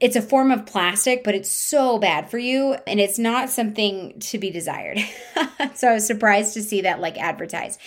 It's 0.01 0.15
a 0.15 0.23
form 0.23 0.53
of 0.53 0.65
plastic, 0.65 1.25
but 1.25 1.35
it's 1.35 1.51
so 1.51 1.99
bad 1.99 2.31
for 2.31 2.39
you 2.39 2.77
and 2.87 3.01
it's 3.01 3.19
not 3.19 3.51
something 3.51 4.17
to 4.21 4.39
be 4.39 4.49
desired. 4.49 5.01
so 5.75 5.89
I 5.89 5.95
was 5.95 6.07
surprised 6.07 6.55
to 6.55 6.63
see 6.63 6.83
that 6.83 7.01
like 7.01 7.19
advertised. 7.19 7.81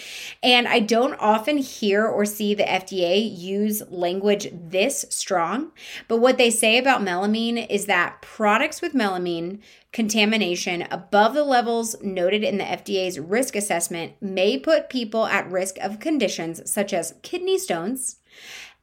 And 0.43 0.67
I 0.67 0.81
don't 0.81 1.13
often 1.13 1.57
hear 1.57 2.05
or 2.05 2.25
see 2.25 2.53
the 2.53 2.63
FDA 2.63 3.37
use 3.37 3.81
language 3.89 4.49
this 4.51 5.05
strong, 5.09 5.71
but 6.09 6.17
what 6.17 6.37
they 6.37 6.49
say 6.49 6.77
about 6.77 7.01
melamine 7.01 7.65
is 7.69 7.85
that 7.85 8.21
products 8.21 8.81
with 8.81 8.93
melamine 8.93 9.59
contamination 9.93 10.85
above 10.91 11.33
the 11.33 11.45
levels 11.45 11.95
noted 12.01 12.43
in 12.43 12.57
the 12.57 12.65
FDA's 12.65 13.19
risk 13.19 13.55
assessment 13.55 14.13
may 14.21 14.57
put 14.57 14.89
people 14.89 15.27
at 15.27 15.49
risk 15.49 15.77
of 15.79 16.01
conditions 16.01 16.69
such 16.69 16.93
as 16.93 17.15
kidney 17.21 17.57
stones 17.57 18.17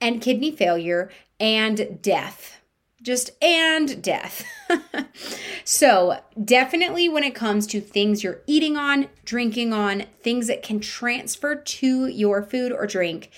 and 0.00 0.22
kidney 0.22 0.50
failure 0.50 1.10
and 1.40 2.00
death 2.00 2.57
just 3.02 3.30
and 3.42 4.02
death. 4.02 4.44
so, 5.64 6.20
definitely 6.42 7.08
when 7.08 7.24
it 7.24 7.34
comes 7.34 7.66
to 7.68 7.80
things 7.80 8.22
you're 8.22 8.42
eating 8.46 8.76
on, 8.76 9.08
drinking 9.24 9.72
on, 9.72 10.04
things 10.22 10.46
that 10.48 10.62
can 10.62 10.80
transfer 10.80 11.56
to 11.56 12.06
your 12.06 12.42
food 12.42 12.72
or 12.72 12.86
drink, 12.86 13.30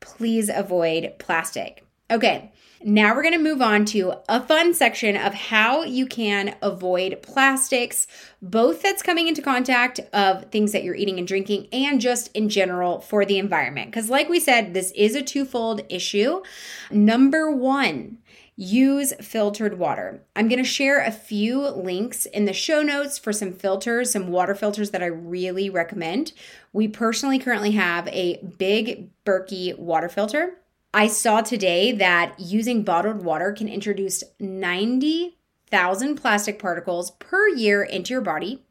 please 0.00 0.50
avoid 0.52 1.14
plastic. 1.18 1.84
Okay, 2.10 2.52
now 2.84 3.14
we're 3.14 3.22
going 3.22 3.34
to 3.34 3.38
move 3.38 3.62
on 3.62 3.84
to 3.86 4.14
a 4.28 4.42
fun 4.42 4.74
section 4.74 5.16
of 5.16 5.32
how 5.32 5.84
you 5.84 6.04
can 6.04 6.56
avoid 6.60 7.22
plastics, 7.22 8.08
both 8.40 8.82
that's 8.82 9.02
coming 9.02 9.28
into 9.28 9.40
contact 9.40 10.00
of 10.12 10.50
things 10.50 10.72
that 10.72 10.82
you're 10.82 10.96
eating 10.96 11.18
and 11.18 11.28
drinking 11.28 11.68
and 11.72 12.00
just 12.00 12.28
in 12.34 12.48
general 12.48 13.00
for 13.00 13.24
the 13.24 13.38
environment. 13.38 13.92
Cuz 13.92 14.10
like 14.10 14.28
we 14.28 14.40
said, 14.40 14.74
this 14.74 14.90
is 14.96 15.14
a 15.14 15.22
twofold 15.22 15.82
issue. 15.88 16.42
Number 16.90 17.50
1, 17.52 18.18
use 18.62 19.12
filtered 19.20 19.78
water. 19.78 20.22
I'm 20.36 20.48
going 20.48 20.62
to 20.62 20.64
share 20.64 21.00
a 21.00 21.10
few 21.10 21.68
links 21.68 22.26
in 22.26 22.44
the 22.44 22.52
show 22.52 22.82
notes 22.82 23.18
for 23.18 23.32
some 23.32 23.52
filters, 23.52 24.12
some 24.12 24.28
water 24.28 24.54
filters 24.54 24.90
that 24.90 25.02
I 25.02 25.06
really 25.06 25.68
recommend. 25.68 26.32
We 26.72 26.86
personally 26.86 27.40
currently 27.40 27.72
have 27.72 28.06
a 28.08 28.36
big 28.58 29.10
Berkey 29.24 29.76
water 29.76 30.08
filter. 30.08 30.58
I 30.94 31.08
saw 31.08 31.40
today 31.40 31.90
that 31.92 32.38
using 32.38 32.84
bottled 32.84 33.24
water 33.24 33.52
can 33.52 33.66
introduce 33.66 34.22
90,000 34.38 36.16
plastic 36.16 36.58
particles 36.58 37.10
per 37.12 37.48
year 37.48 37.82
into 37.82 38.14
your 38.14 38.20
body, 38.20 38.62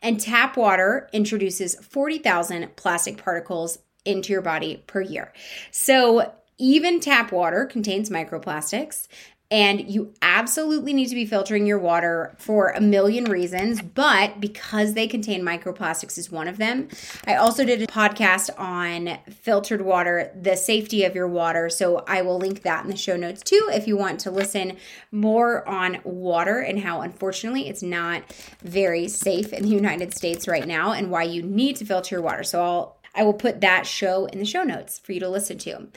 and 0.00 0.20
tap 0.20 0.56
water 0.56 1.08
introduces 1.12 1.74
40,000 1.74 2.76
plastic 2.76 3.16
particles 3.16 3.78
into 4.04 4.32
your 4.32 4.42
body 4.42 4.84
per 4.86 5.00
year. 5.00 5.32
So, 5.70 6.34
even 6.58 7.00
tap 7.00 7.32
water 7.32 7.64
contains 7.64 8.10
microplastics, 8.10 9.08
and 9.50 9.90
you 9.90 10.14
absolutely 10.22 10.92
need 10.92 11.08
to 11.08 11.14
be 11.14 11.26
filtering 11.26 11.66
your 11.66 11.78
water 11.78 12.36
for 12.38 12.70
a 12.70 12.80
million 12.80 13.24
reasons, 13.24 13.82
but 13.82 14.40
because 14.40 14.94
they 14.94 15.08
contain 15.08 15.42
microplastics 15.42 16.16
is 16.16 16.30
one 16.30 16.46
of 16.46 16.56
them. 16.56 16.88
I 17.26 17.34
also 17.34 17.64
did 17.64 17.82
a 17.82 17.86
podcast 17.86 18.50
on 18.58 19.18
filtered 19.28 19.82
water, 19.82 20.30
the 20.40 20.56
safety 20.56 21.04
of 21.04 21.16
your 21.16 21.26
water. 21.26 21.68
So 21.68 22.04
I 22.06 22.22
will 22.22 22.38
link 22.38 22.62
that 22.62 22.84
in 22.84 22.90
the 22.90 22.96
show 22.96 23.16
notes 23.16 23.42
too 23.42 23.68
if 23.72 23.88
you 23.88 23.96
want 23.96 24.20
to 24.20 24.30
listen 24.30 24.76
more 25.10 25.68
on 25.68 26.00
water 26.04 26.60
and 26.60 26.78
how 26.78 27.00
unfortunately 27.00 27.68
it's 27.68 27.82
not 27.82 28.22
very 28.62 29.08
safe 29.08 29.52
in 29.52 29.64
the 29.64 29.68
United 29.68 30.14
States 30.14 30.46
right 30.46 30.66
now 30.66 30.92
and 30.92 31.10
why 31.10 31.24
you 31.24 31.42
need 31.42 31.76
to 31.76 31.84
filter 31.84 32.16
your 32.16 32.22
water. 32.22 32.44
So 32.44 32.62
I'll 32.62 32.99
I 33.14 33.24
will 33.24 33.34
put 33.34 33.60
that 33.60 33.86
show 33.86 34.26
in 34.26 34.38
the 34.38 34.44
show 34.44 34.62
notes 34.62 34.98
for 34.98 35.12
you 35.12 35.20
to 35.20 35.28
listen 35.28 35.58
to. 35.58 35.88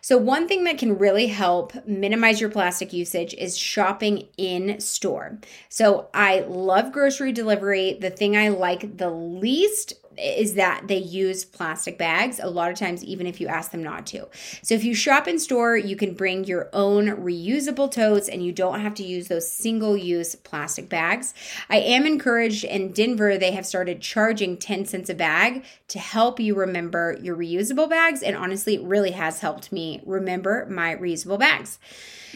So, 0.00 0.16
one 0.16 0.48
thing 0.48 0.64
that 0.64 0.78
can 0.78 0.98
really 0.98 1.26
help 1.26 1.72
minimize 1.86 2.40
your 2.40 2.50
plastic 2.50 2.92
usage 2.92 3.34
is 3.34 3.58
shopping 3.58 4.28
in 4.36 4.80
store. 4.80 5.38
So, 5.68 6.08
I 6.14 6.40
love 6.40 6.92
grocery 6.92 7.32
delivery. 7.32 7.98
The 8.00 8.10
thing 8.10 8.36
I 8.36 8.48
like 8.48 8.96
the 8.96 9.10
least 9.10 9.94
is 10.18 10.54
that 10.54 10.88
they 10.88 10.98
use 10.98 11.44
plastic 11.44 11.98
bags 11.98 12.40
a 12.42 12.48
lot 12.48 12.70
of 12.70 12.78
times 12.78 13.04
even 13.04 13.26
if 13.26 13.40
you 13.40 13.46
ask 13.46 13.70
them 13.70 13.82
not 13.82 14.06
to 14.06 14.26
so 14.62 14.74
if 14.74 14.84
you 14.84 14.94
shop 14.94 15.26
in 15.28 15.38
store 15.38 15.76
you 15.76 15.96
can 15.96 16.14
bring 16.14 16.44
your 16.44 16.68
own 16.72 17.06
reusable 17.08 17.90
totes 17.90 18.28
and 18.28 18.44
you 18.44 18.52
don't 18.52 18.80
have 18.80 18.94
to 18.94 19.02
use 19.02 19.28
those 19.28 19.50
single 19.50 19.96
use 19.96 20.34
plastic 20.34 20.88
bags 20.88 21.34
i 21.70 21.78
am 21.78 22.06
encouraged 22.06 22.64
in 22.64 22.92
denver 22.92 23.36
they 23.36 23.52
have 23.52 23.66
started 23.66 24.00
charging 24.00 24.56
10 24.56 24.84
cents 24.84 25.10
a 25.10 25.14
bag 25.14 25.64
to 25.88 25.98
help 25.98 26.40
you 26.40 26.54
remember 26.54 27.16
your 27.20 27.36
reusable 27.36 27.88
bags 27.88 28.22
and 28.22 28.36
honestly 28.36 28.74
it 28.74 28.82
really 28.82 29.12
has 29.12 29.40
helped 29.40 29.72
me 29.72 30.00
remember 30.04 30.66
my 30.66 30.94
reusable 30.96 31.38
bags 31.38 31.78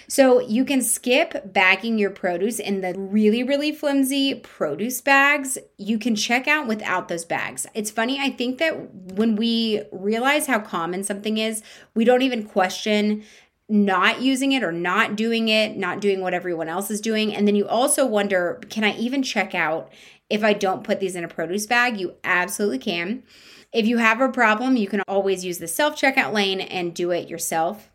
so 0.09 0.41
you 0.41 0.65
can 0.65 0.83
skip 0.83 1.53
bagging 1.53 1.99
your 1.99 2.11
produce 2.11 2.59
in 2.59 2.81
the 2.81 2.95
really, 2.97 3.43
really 3.43 3.73
flimsy 3.73 4.35
produce 4.35 5.01
bags. 5.01 5.59
You 5.79 5.99
can 5.99 6.15
check 6.15 6.47
out 6.47 6.67
without 6.67 7.09
those 7.09 7.25
bags. 7.25 7.66
It's 7.75 7.91
funny, 7.91 8.19
I 8.21 8.31
think 8.31 8.59
that 8.59 8.93
when 8.95 9.37
we 9.37 9.83
realize 9.93 10.47
how 10.47 10.61
common 10.61 11.05
something 11.05 11.39
is, 11.39 11.63
we 11.95 12.05
don't 12.05 12.23
even 12.23 12.45
question 12.45 13.25
not 13.69 14.21
using 14.21 14.53
it 14.53 14.63
or 14.63 14.73
not 14.73 15.17
doing 15.17 15.49
it, 15.49 15.77
not 15.77 16.01
doing 16.01 16.21
what 16.21 16.35
everyone 16.35 16.69
else 16.69 16.91
is 16.91 17.01
doing. 17.01 17.35
And 17.35 17.47
then 17.49 17.57
you 17.57 17.67
also 17.67 18.07
wonder, 18.07 18.61
can 18.71 18.85
I 18.85 18.97
even 18.97 19.23
check 19.23 19.55
out 19.55 19.93
if 20.31 20.45
I 20.45 20.53
don't 20.53 20.85
put 20.85 21.01
these 21.01 21.17
in 21.17 21.25
a 21.25 21.29
produce 21.29 21.67
bag? 21.67 21.99
You 21.99 22.15
absolutely 22.23 22.79
can. 22.79 23.25
If 23.73 23.87
you 23.87 23.99
have 23.99 24.21
a 24.21 24.29
problem, 24.29 24.77
you 24.77 24.87
can 24.87 25.03
always 25.09 25.45
use 25.45 25.59
the 25.59 25.67
self 25.67 26.01
checkout 26.01 26.33
lane 26.33 26.61
and 26.61 26.95
do 26.95 27.11
it 27.11 27.29
yourself. 27.29 27.91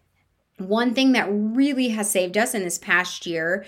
One 0.58 0.94
thing 0.94 1.14
that 1.14 1.30
really 1.32 1.90
has 1.90 2.12
saved 2.12 2.38
us 2.38 2.54
in 2.54 2.64
this 2.64 2.78
past 2.78 3.26
year 3.26 3.66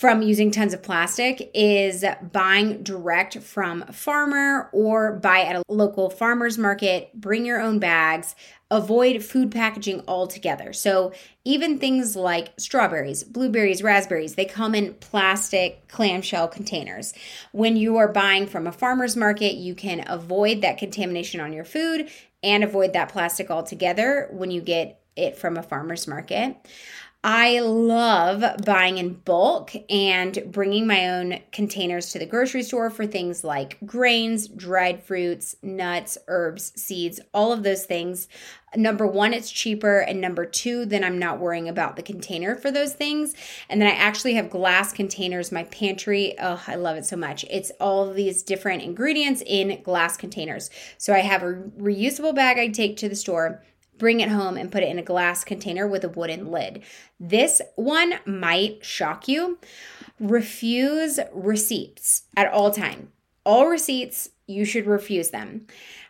from 0.00 0.22
using 0.22 0.50
tons 0.50 0.72
of 0.72 0.82
plastic 0.82 1.50
is 1.52 2.06
buying 2.32 2.82
direct 2.82 3.36
from 3.40 3.84
a 3.86 3.92
farmer 3.92 4.70
or 4.72 5.16
buy 5.16 5.40
at 5.40 5.56
a 5.56 5.62
local 5.68 6.08
farmer's 6.08 6.56
market, 6.56 7.10
bring 7.12 7.44
your 7.44 7.60
own 7.60 7.78
bags, 7.78 8.34
avoid 8.70 9.22
food 9.22 9.50
packaging 9.50 10.02
altogether. 10.08 10.72
So, 10.72 11.12
even 11.44 11.78
things 11.78 12.16
like 12.16 12.48
strawberries, 12.56 13.24
blueberries, 13.24 13.82
raspberries, 13.82 14.36
they 14.36 14.46
come 14.46 14.74
in 14.74 14.94
plastic 14.94 15.86
clamshell 15.88 16.48
containers. 16.48 17.12
When 17.52 17.76
you 17.76 17.98
are 17.98 18.08
buying 18.08 18.46
from 18.46 18.66
a 18.66 18.72
farmer's 18.72 19.16
market, 19.16 19.56
you 19.56 19.74
can 19.74 20.02
avoid 20.08 20.62
that 20.62 20.78
contamination 20.78 21.42
on 21.42 21.52
your 21.52 21.66
food 21.66 22.08
and 22.42 22.64
avoid 22.64 22.94
that 22.94 23.10
plastic 23.10 23.50
altogether 23.50 24.28
when 24.32 24.50
you 24.50 24.62
get 24.62 25.02
it 25.14 25.36
from 25.36 25.58
a 25.58 25.62
farmer's 25.62 26.06
market. 26.06 26.56
I 27.22 27.60
love 27.60 28.64
buying 28.64 28.96
in 28.96 29.12
bulk 29.12 29.72
and 29.90 30.42
bringing 30.46 30.86
my 30.86 31.06
own 31.06 31.40
containers 31.52 32.12
to 32.12 32.18
the 32.18 32.24
grocery 32.24 32.62
store 32.62 32.88
for 32.88 33.06
things 33.06 33.44
like 33.44 33.76
grains, 33.84 34.48
dried 34.48 35.02
fruits, 35.02 35.54
nuts, 35.62 36.16
herbs, 36.28 36.72
seeds, 36.80 37.20
all 37.34 37.52
of 37.52 37.62
those 37.62 37.84
things. 37.84 38.26
Number 38.74 39.06
one, 39.06 39.34
it's 39.34 39.50
cheaper. 39.50 39.98
And 39.98 40.18
number 40.18 40.46
two, 40.46 40.86
then 40.86 41.04
I'm 41.04 41.18
not 41.18 41.40
worrying 41.40 41.68
about 41.68 41.96
the 41.96 42.02
container 42.02 42.56
for 42.56 42.70
those 42.70 42.94
things. 42.94 43.34
And 43.68 43.82
then 43.82 43.88
I 43.90 43.96
actually 43.96 44.32
have 44.34 44.48
glass 44.48 44.94
containers. 44.94 45.52
My 45.52 45.64
pantry, 45.64 46.34
oh, 46.40 46.62
I 46.66 46.76
love 46.76 46.96
it 46.96 47.04
so 47.04 47.16
much. 47.16 47.44
It's 47.50 47.70
all 47.80 48.10
these 48.10 48.42
different 48.42 48.82
ingredients 48.82 49.42
in 49.44 49.82
glass 49.82 50.16
containers. 50.16 50.70
So 50.96 51.12
I 51.12 51.18
have 51.18 51.42
a 51.42 51.52
reusable 51.78 52.34
bag 52.34 52.58
I 52.58 52.68
take 52.68 52.96
to 52.98 53.10
the 53.10 53.16
store 53.16 53.62
bring 54.00 54.18
it 54.18 54.30
home 54.30 54.56
and 54.56 54.72
put 54.72 54.82
it 54.82 54.88
in 54.88 54.98
a 54.98 55.02
glass 55.02 55.44
container 55.44 55.86
with 55.86 56.02
a 56.02 56.08
wooden 56.08 56.50
lid. 56.50 56.82
This 57.20 57.62
one 57.76 58.14
might 58.26 58.84
shock 58.84 59.28
you. 59.28 59.58
Refuse 60.18 61.20
receipts 61.32 62.24
at 62.36 62.50
all 62.50 62.72
time. 62.72 63.12
All 63.44 63.68
receipts, 63.68 64.30
you 64.48 64.64
should 64.64 64.86
refuse 64.86 65.30
them. 65.30 65.66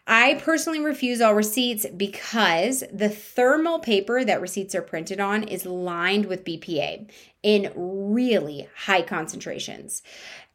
I 0.07 0.35
personally 0.35 0.81
refuse 0.81 1.21
all 1.21 1.35
receipts 1.35 1.87
because 1.87 2.83
the 2.93 3.09
thermal 3.09 3.79
paper 3.79 4.25
that 4.25 4.41
receipts 4.41 4.75
are 4.75 4.83
printed 4.83 5.21
on 5.21 5.45
is 5.45 5.67
lined 5.67 6.27
with 6.27 6.45
BPA 6.45 7.09
in 7.43 7.73
really 7.77 8.69
high 8.75 9.03
concentrations. 9.03 10.03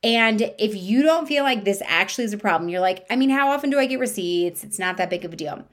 And 0.04 0.54
if 0.60 0.76
you 0.76 1.04
don't 1.04 1.28
feel 1.28 1.44
like 1.44 1.64
this 1.64 1.82
actually 1.86 2.26
is 2.26 2.34
a 2.34 2.38
problem, 2.38 2.70
you're 2.70 2.82
like, 2.82 3.06
I 3.10 3.16
mean, 3.16 3.30
how 3.30 3.50
often 3.50 3.70
do 3.70 3.80
I 3.80 3.86
get 3.86 4.00
receipts? 4.00 4.64
It's 4.64 4.78
not 4.78 4.98
that 4.98 5.10
big 5.10 5.26
of 5.26 5.34
a 5.34 5.38
deal. 5.38 5.66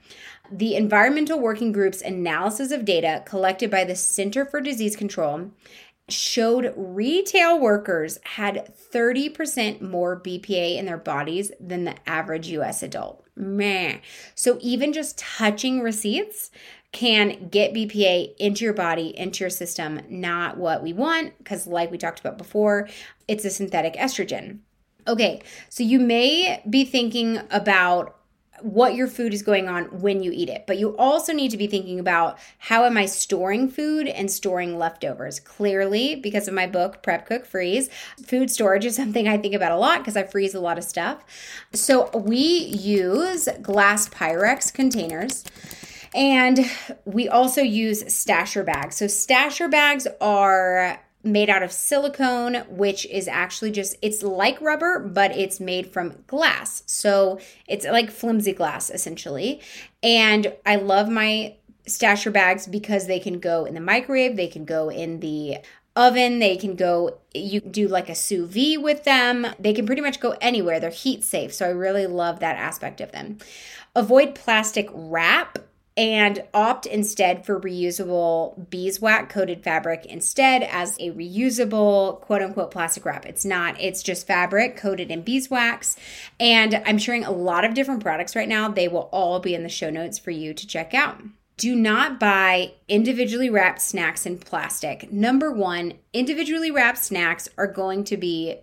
The 0.51 0.75
Environmental 0.75 1.39
Working 1.39 1.71
Group's 1.71 2.01
analysis 2.01 2.71
of 2.71 2.85
data 2.85 3.23
collected 3.25 3.71
by 3.71 3.85
the 3.85 3.95
Center 3.95 4.45
for 4.45 4.61
Disease 4.61 4.95
Control 4.95 5.51
showed 6.09 6.73
retail 6.75 7.59
workers 7.59 8.19
had 8.23 8.73
30% 8.93 9.81
more 9.81 10.19
BPA 10.19 10.77
in 10.77 10.85
their 10.85 10.97
bodies 10.97 11.51
than 11.59 11.85
the 11.85 11.95
average 12.07 12.49
US 12.49 12.83
adult. 12.83 13.25
Man. 13.35 14.01
So 14.35 14.59
even 14.61 14.93
just 14.93 15.17
touching 15.17 15.81
receipts 15.81 16.51
can 16.91 17.47
get 17.47 17.73
BPA 17.73 18.35
into 18.37 18.63
your 18.63 18.73
body, 18.73 19.17
into 19.17 19.43
your 19.43 19.49
system, 19.49 20.01
not 20.09 20.57
what 20.57 20.83
we 20.83 20.93
want, 20.93 21.37
because 21.39 21.65
like 21.65 21.89
we 21.89 21.97
talked 21.97 22.19
about 22.19 22.37
before, 22.37 22.87
it's 23.27 23.45
a 23.45 23.49
synthetic 23.49 23.95
estrogen. 23.95 24.59
Okay, 25.07 25.41
so 25.69 25.83
you 25.83 25.99
may 25.99 26.61
be 26.69 26.85
thinking 26.85 27.39
about 27.49 28.17
what 28.63 28.95
your 28.95 29.07
food 29.07 29.33
is 29.33 29.41
going 29.41 29.67
on 29.67 29.83
when 30.01 30.23
you 30.23 30.31
eat 30.33 30.47
it. 30.47 30.63
But 30.65 30.77
you 30.77 30.95
also 30.97 31.33
need 31.33 31.51
to 31.51 31.57
be 31.57 31.67
thinking 31.67 31.99
about 31.99 32.39
how 32.59 32.85
am 32.85 32.97
I 32.97 33.05
storing 33.05 33.69
food 33.69 34.07
and 34.07 34.31
storing 34.31 34.77
leftovers. 34.77 35.39
Clearly, 35.41 36.15
because 36.15 36.47
of 36.47 36.53
my 36.53 36.65
book, 36.65 37.03
Prep 37.03 37.27
Cook 37.27 37.45
Freeze, 37.45 37.89
food 38.25 38.49
storage 38.49 38.85
is 38.85 38.95
something 39.03 39.27
I 39.27 39.37
think 39.37 39.53
about 39.53 39.73
a 39.73 39.77
lot 39.77 39.99
because 39.99 40.15
I 40.15 40.23
freeze 40.23 40.55
a 40.55 40.61
lot 40.61 40.77
of 40.77 40.85
stuff. 40.85 41.23
So 41.73 42.09
we 42.17 42.37
use 42.37 43.49
glass 43.61 44.07
Pyrex 44.09 44.73
containers. 44.73 45.43
And 46.15 46.69
we 47.05 47.27
also 47.27 47.61
use 47.61 48.03
stasher 48.03 48.63
bags. 48.63 48.97
So, 48.97 49.05
stasher 49.05 49.69
bags 49.69 50.05
are 50.21 50.99
made 51.23 51.49
out 51.49 51.63
of 51.63 51.71
silicone, 51.71 52.55
which 52.69 53.05
is 53.05 53.27
actually 53.27 53.71
just, 53.71 53.95
it's 54.01 54.23
like 54.23 54.59
rubber, 54.59 54.99
but 54.99 55.31
it's 55.31 55.59
made 55.59 55.87
from 55.87 56.23
glass. 56.27 56.83
So 56.85 57.39
it's 57.67 57.85
like 57.85 58.11
flimsy 58.11 58.53
glass 58.53 58.89
essentially. 58.89 59.61
And 60.01 60.53
I 60.65 60.75
love 60.75 61.09
my 61.09 61.55
stasher 61.87 62.31
bags 62.31 62.67
because 62.67 63.07
they 63.07 63.19
can 63.19 63.39
go 63.39 63.65
in 63.65 63.73
the 63.73 63.81
microwave, 63.81 64.35
they 64.35 64.47
can 64.47 64.65
go 64.65 64.89
in 64.89 65.19
the 65.21 65.57
oven, 65.95 66.39
they 66.39 66.57
can 66.57 66.75
go, 66.75 67.19
you 67.33 67.61
do 67.61 67.87
like 67.87 68.09
a 68.09 68.15
sous 68.15 68.49
vide 68.49 68.83
with 68.83 69.03
them. 69.03 69.47
They 69.59 69.73
can 69.73 69.85
pretty 69.85 70.01
much 70.01 70.19
go 70.19 70.35
anywhere. 70.41 70.79
They're 70.79 70.89
heat 70.89 71.23
safe. 71.23 71.53
So 71.53 71.65
I 71.65 71.69
really 71.69 72.07
love 72.07 72.39
that 72.39 72.57
aspect 72.57 72.99
of 72.99 73.11
them. 73.11 73.37
Avoid 73.95 74.35
plastic 74.35 74.89
wrap 74.91 75.59
and 75.95 76.43
opt 76.53 76.85
instead 76.85 77.45
for 77.45 77.59
reusable 77.59 78.69
beeswax 78.69 79.31
coated 79.33 79.63
fabric 79.63 80.05
instead 80.05 80.63
as 80.63 80.97
a 80.99 81.11
reusable 81.11 82.19
quote 82.21 82.41
unquote 82.41 82.71
plastic 82.71 83.05
wrap. 83.05 83.25
It's 83.25 83.45
not, 83.45 83.79
it's 83.79 84.01
just 84.01 84.25
fabric 84.25 84.75
coated 84.75 85.11
in 85.11 85.21
beeswax. 85.21 85.95
And 86.39 86.81
I'm 86.85 86.97
sharing 86.97 87.23
a 87.23 87.31
lot 87.31 87.63
of 87.63 87.73
different 87.73 88.01
products 88.01 88.35
right 88.35 88.47
now. 88.47 88.69
They 88.69 88.87
will 88.87 89.09
all 89.11 89.39
be 89.39 89.53
in 89.53 89.63
the 89.63 89.69
show 89.69 89.89
notes 89.89 90.17
for 90.17 90.31
you 90.31 90.53
to 90.53 90.67
check 90.67 90.93
out. 90.93 91.21
Do 91.57 91.75
not 91.75 92.19
buy 92.19 92.73
individually 92.87 93.49
wrapped 93.49 93.81
snacks 93.81 94.25
in 94.25 94.39
plastic. 94.39 95.11
Number 95.11 95.51
one, 95.51 95.93
individually 96.11 96.71
wrapped 96.71 96.97
snacks 96.97 97.47
are 97.57 97.67
going 97.67 98.03
to 98.05 98.17
be 98.17 98.59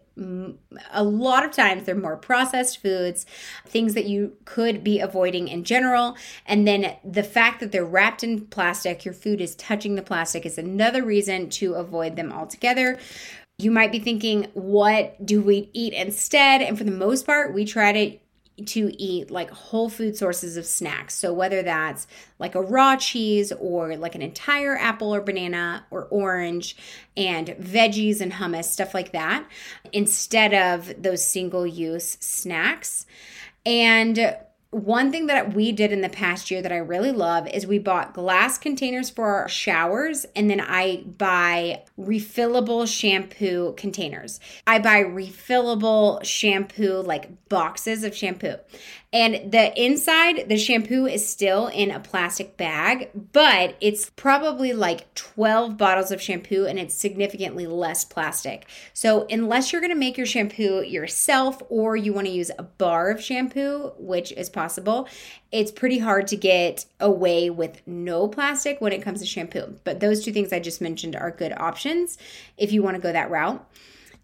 a 0.90 1.02
lot 1.02 1.44
of 1.44 1.52
times 1.52 1.84
they're 1.84 1.94
more 1.94 2.16
processed 2.16 2.82
foods, 2.82 3.24
things 3.66 3.94
that 3.94 4.04
you 4.04 4.36
could 4.44 4.84
be 4.84 4.98
avoiding 5.00 5.48
in 5.48 5.64
general. 5.64 6.16
And 6.44 6.66
then 6.66 6.96
the 7.04 7.22
fact 7.22 7.60
that 7.60 7.72
they're 7.72 7.84
wrapped 7.84 8.22
in 8.22 8.46
plastic, 8.46 9.04
your 9.04 9.14
food 9.14 9.40
is 9.40 9.54
touching 9.54 9.94
the 9.94 10.02
plastic, 10.02 10.44
is 10.44 10.58
another 10.58 11.02
reason 11.02 11.48
to 11.50 11.74
avoid 11.74 12.16
them 12.16 12.32
altogether. 12.32 12.98
You 13.56 13.70
might 13.70 13.92
be 13.92 13.98
thinking, 13.98 14.48
what 14.52 15.24
do 15.24 15.40
we 15.40 15.70
eat 15.72 15.92
instead? 15.92 16.60
And 16.60 16.76
for 16.76 16.84
the 16.84 16.90
most 16.90 17.24
part, 17.24 17.54
we 17.54 17.64
try 17.64 17.92
to 17.92 18.18
to 18.68 18.92
eat 18.98 19.30
like 19.30 19.50
whole 19.50 19.88
food 19.88 20.16
sources 20.16 20.56
of 20.56 20.66
snacks. 20.66 21.14
So 21.14 21.32
whether 21.32 21.62
that's 21.62 22.06
like 22.38 22.54
a 22.54 22.62
raw 22.62 22.96
cheese 22.96 23.52
or 23.52 23.96
like 23.96 24.14
an 24.14 24.22
entire 24.22 24.76
apple 24.76 25.14
or 25.14 25.20
banana 25.20 25.86
or 25.90 26.04
orange 26.06 26.76
and 27.16 27.48
veggies 27.48 28.20
and 28.20 28.32
hummus, 28.32 28.64
stuff 28.64 28.94
like 28.94 29.12
that, 29.12 29.46
instead 29.92 30.54
of 30.54 31.02
those 31.02 31.24
single 31.24 31.66
use 31.66 32.16
snacks. 32.20 33.06
And 33.66 34.36
one 34.70 35.10
thing 35.10 35.26
that 35.26 35.52
we 35.52 35.72
did 35.72 35.90
in 35.90 36.00
the 36.00 36.08
past 36.08 36.48
year 36.48 36.62
that 36.62 36.70
I 36.70 36.76
really 36.76 37.10
love 37.10 37.48
is 37.48 37.66
we 37.66 37.80
bought 37.80 38.14
glass 38.14 38.56
containers 38.56 39.10
for 39.10 39.34
our 39.34 39.48
showers 39.48 40.26
and 40.36 40.48
then 40.48 40.60
I 40.60 41.02
buy 41.18 41.82
refillable 41.98 42.86
shampoo 42.86 43.74
containers. 43.76 44.38
I 44.68 44.78
buy 44.78 45.02
refillable 45.02 46.24
shampoo, 46.24 47.02
like 47.02 47.48
boxes 47.48 48.04
of 48.04 48.16
shampoo. 48.16 48.54
And 49.12 49.50
the 49.50 49.72
inside, 49.82 50.48
the 50.48 50.56
shampoo 50.56 51.04
is 51.04 51.28
still 51.28 51.66
in 51.66 51.90
a 51.90 51.98
plastic 51.98 52.56
bag, 52.56 53.10
but 53.32 53.74
it's 53.80 54.08
probably 54.10 54.72
like 54.72 55.12
12 55.14 55.76
bottles 55.76 56.12
of 56.12 56.22
shampoo 56.22 56.64
and 56.66 56.78
it's 56.78 56.94
significantly 56.94 57.66
less 57.66 58.04
plastic. 58.04 58.68
So, 58.92 59.26
unless 59.28 59.72
you're 59.72 59.80
gonna 59.80 59.96
make 59.96 60.16
your 60.16 60.26
shampoo 60.26 60.82
yourself 60.82 61.60
or 61.68 61.96
you 61.96 62.12
wanna 62.12 62.28
use 62.28 62.52
a 62.56 62.62
bar 62.62 63.10
of 63.10 63.20
shampoo, 63.20 63.90
which 63.98 64.30
is 64.30 64.48
possible, 64.48 65.08
it's 65.50 65.72
pretty 65.72 65.98
hard 65.98 66.28
to 66.28 66.36
get 66.36 66.86
away 67.00 67.50
with 67.50 67.82
no 67.88 68.28
plastic 68.28 68.80
when 68.80 68.92
it 68.92 69.02
comes 69.02 69.18
to 69.20 69.26
shampoo. 69.26 69.74
But 69.82 69.98
those 69.98 70.24
two 70.24 70.32
things 70.32 70.52
I 70.52 70.60
just 70.60 70.80
mentioned 70.80 71.16
are 71.16 71.32
good 71.32 71.52
options 71.56 72.16
if 72.56 72.70
you 72.70 72.80
wanna 72.84 73.00
go 73.00 73.10
that 73.10 73.28
route. 73.28 73.66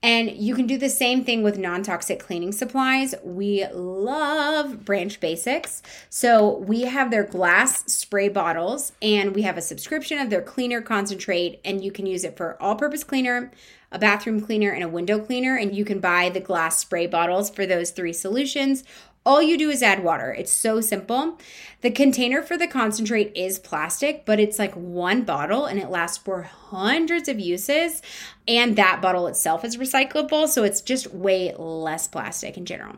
And 0.02 0.30
you 0.30 0.54
can 0.54 0.66
do 0.66 0.78
the 0.78 0.88
same 0.88 1.24
thing 1.24 1.42
with 1.42 1.58
non 1.58 1.82
toxic 1.82 2.20
cleaning 2.20 2.52
supplies. 2.52 3.14
We 3.24 3.66
love 3.72 4.84
Branch 4.84 5.18
Basics. 5.18 5.82
So 6.10 6.58
we 6.58 6.82
have 6.82 7.10
their 7.10 7.24
glass 7.24 7.90
spray 7.92 8.28
bottles 8.28 8.92
and 9.00 9.34
we 9.34 9.42
have 9.42 9.56
a 9.56 9.62
subscription 9.62 10.18
of 10.18 10.30
their 10.30 10.42
cleaner 10.42 10.80
concentrate, 10.80 11.60
and 11.64 11.84
you 11.84 11.90
can 11.90 12.06
use 12.06 12.24
it 12.24 12.36
for 12.36 12.60
all 12.62 12.76
purpose 12.76 13.04
cleaner, 13.04 13.50
a 13.90 13.98
bathroom 13.98 14.40
cleaner, 14.40 14.70
and 14.70 14.84
a 14.84 14.88
window 14.88 15.18
cleaner. 15.18 15.56
And 15.56 15.74
you 15.74 15.84
can 15.84 16.00
buy 16.00 16.28
the 16.28 16.40
glass 16.40 16.78
spray 16.78 17.06
bottles 17.06 17.50
for 17.50 17.66
those 17.66 17.90
three 17.90 18.12
solutions 18.12 18.84
all 19.26 19.42
you 19.42 19.58
do 19.58 19.68
is 19.68 19.82
add 19.82 20.02
water. 20.02 20.32
It's 20.32 20.52
so 20.52 20.80
simple. 20.80 21.38
The 21.80 21.90
container 21.90 22.42
for 22.42 22.56
the 22.56 22.68
concentrate 22.68 23.32
is 23.36 23.58
plastic, 23.58 24.24
but 24.24 24.40
it's 24.40 24.58
like 24.58 24.72
one 24.74 25.24
bottle 25.24 25.66
and 25.66 25.78
it 25.78 25.90
lasts 25.90 26.16
for 26.16 26.42
hundreds 26.42 27.28
of 27.28 27.40
uses. 27.40 28.00
And 28.48 28.76
that 28.76 29.02
bottle 29.02 29.26
itself 29.26 29.64
is 29.64 29.76
recyclable. 29.76 30.48
So 30.48 30.62
it's 30.62 30.80
just 30.80 31.12
way 31.12 31.52
less 31.56 32.06
plastic 32.06 32.56
in 32.56 32.64
general. 32.64 32.94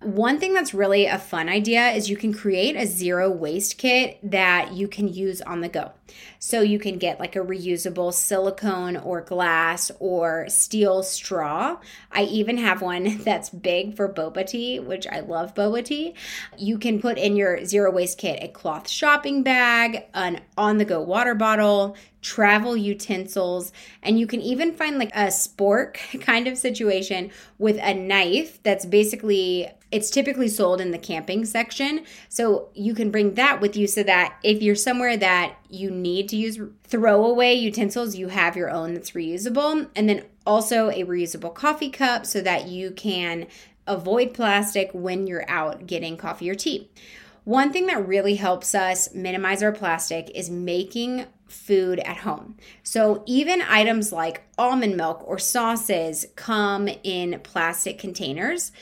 One 0.00 0.38
thing 0.38 0.52
that's 0.52 0.74
really 0.74 1.06
a 1.06 1.18
fun 1.18 1.48
idea 1.48 1.90
is 1.90 2.10
you 2.10 2.16
can 2.16 2.34
create 2.34 2.76
a 2.76 2.86
zero 2.86 3.30
waste 3.30 3.78
kit 3.78 4.18
that 4.22 4.72
you 4.72 4.86
can 4.86 5.08
use 5.08 5.40
on 5.40 5.62
the 5.62 5.68
go. 5.68 5.92
So 6.38 6.60
you 6.60 6.78
can 6.78 6.98
get 6.98 7.18
like 7.18 7.36
a 7.36 7.40
reusable 7.40 8.12
silicone 8.12 8.98
or 8.98 9.22
glass 9.22 9.90
or 9.98 10.46
steel 10.50 11.02
straw. 11.02 11.78
I 12.12 12.24
even 12.24 12.58
have 12.58 12.82
one 12.82 13.18
that's 13.24 13.48
big 13.48 13.96
for 13.96 14.12
boba 14.12 14.46
tea, 14.46 14.78
which 14.78 15.06
I 15.06 15.20
love 15.20 15.54
boba 15.54 15.82
tea. 15.82 16.14
You 16.58 16.76
can 16.76 17.00
put 17.00 17.16
in 17.16 17.34
your 17.34 17.64
zero 17.64 17.90
waste 17.90 18.18
kit 18.18 18.40
a 18.42 18.48
cloth 18.48 18.88
shopping 18.88 19.42
bag, 19.42 20.04
an 20.12 20.42
on 20.58 20.76
the 20.76 20.84
go 20.84 21.00
water 21.00 21.34
bottle, 21.34 21.96
travel 22.24 22.74
utensils, 22.76 23.70
and 24.02 24.18
you 24.18 24.26
can 24.26 24.40
even 24.40 24.72
find 24.72 24.98
like 24.98 25.14
a 25.14 25.26
spork 25.26 25.96
kind 26.20 26.48
of 26.48 26.58
situation 26.58 27.30
with 27.58 27.78
a 27.80 27.94
knife 27.94 28.60
that's 28.64 28.86
basically 28.86 29.68
it's 29.92 30.10
typically 30.10 30.48
sold 30.48 30.80
in 30.80 30.90
the 30.90 30.98
camping 30.98 31.44
section. 31.44 32.04
So 32.28 32.70
you 32.74 32.94
can 32.94 33.12
bring 33.12 33.34
that 33.34 33.60
with 33.60 33.76
you 33.76 33.86
so 33.86 34.02
that 34.02 34.36
if 34.42 34.60
you're 34.60 34.74
somewhere 34.74 35.16
that 35.18 35.56
you 35.68 35.88
need 35.88 36.28
to 36.30 36.36
use 36.36 36.58
throwaway 36.82 37.54
utensils, 37.54 38.16
you 38.16 38.26
have 38.26 38.56
your 38.56 38.70
own 38.70 38.94
that's 38.94 39.12
reusable. 39.12 39.88
And 39.94 40.08
then 40.08 40.24
also 40.44 40.88
a 40.90 41.04
reusable 41.04 41.54
coffee 41.54 41.90
cup 41.90 42.26
so 42.26 42.40
that 42.40 42.66
you 42.66 42.90
can 42.90 43.46
avoid 43.86 44.34
plastic 44.34 44.90
when 44.92 45.28
you're 45.28 45.48
out 45.48 45.86
getting 45.86 46.16
coffee 46.16 46.50
or 46.50 46.56
tea. 46.56 46.90
One 47.44 47.72
thing 47.72 47.86
that 47.86 48.08
really 48.08 48.36
helps 48.36 48.74
us 48.74 49.14
minimize 49.14 49.62
our 49.62 49.70
plastic 49.70 50.30
is 50.34 50.48
making 50.48 51.26
food 51.46 51.98
at 52.00 52.18
home. 52.18 52.56
So 52.82 53.22
even 53.26 53.62
items 53.62 54.12
like 54.12 54.42
almond 54.58 54.96
milk 54.96 55.22
or 55.26 55.38
sauces 55.38 56.26
come 56.36 56.88
in 57.02 57.40
plastic 57.42 57.98
containers. 57.98 58.72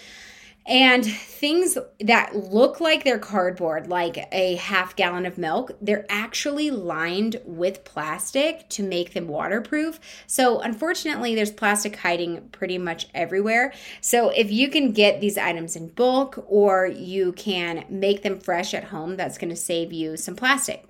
And 0.64 1.04
things 1.04 1.76
that 1.98 2.36
look 2.36 2.80
like 2.80 3.02
they're 3.02 3.18
cardboard, 3.18 3.88
like 3.88 4.28
a 4.30 4.54
half 4.56 4.94
gallon 4.94 5.26
of 5.26 5.36
milk, 5.36 5.72
they're 5.80 6.06
actually 6.08 6.70
lined 6.70 7.40
with 7.44 7.82
plastic 7.82 8.68
to 8.70 8.84
make 8.84 9.12
them 9.12 9.26
waterproof. 9.26 9.98
So, 10.28 10.60
unfortunately, 10.60 11.34
there's 11.34 11.50
plastic 11.50 11.96
hiding 11.96 12.48
pretty 12.52 12.78
much 12.78 13.08
everywhere. 13.12 13.72
So, 14.00 14.28
if 14.28 14.52
you 14.52 14.68
can 14.68 14.92
get 14.92 15.20
these 15.20 15.36
items 15.36 15.74
in 15.74 15.88
bulk 15.88 16.44
or 16.46 16.86
you 16.86 17.32
can 17.32 17.84
make 17.88 18.22
them 18.22 18.38
fresh 18.38 18.72
at 18.72 18.84
home, 18.84 19.16
that's 19.16 19.38
going 19.38 19.50
to 19.50 19.56
save 19.56 19.92
you 19.92 20.16
some 20.16 20.36
plastic. 20.36 20.86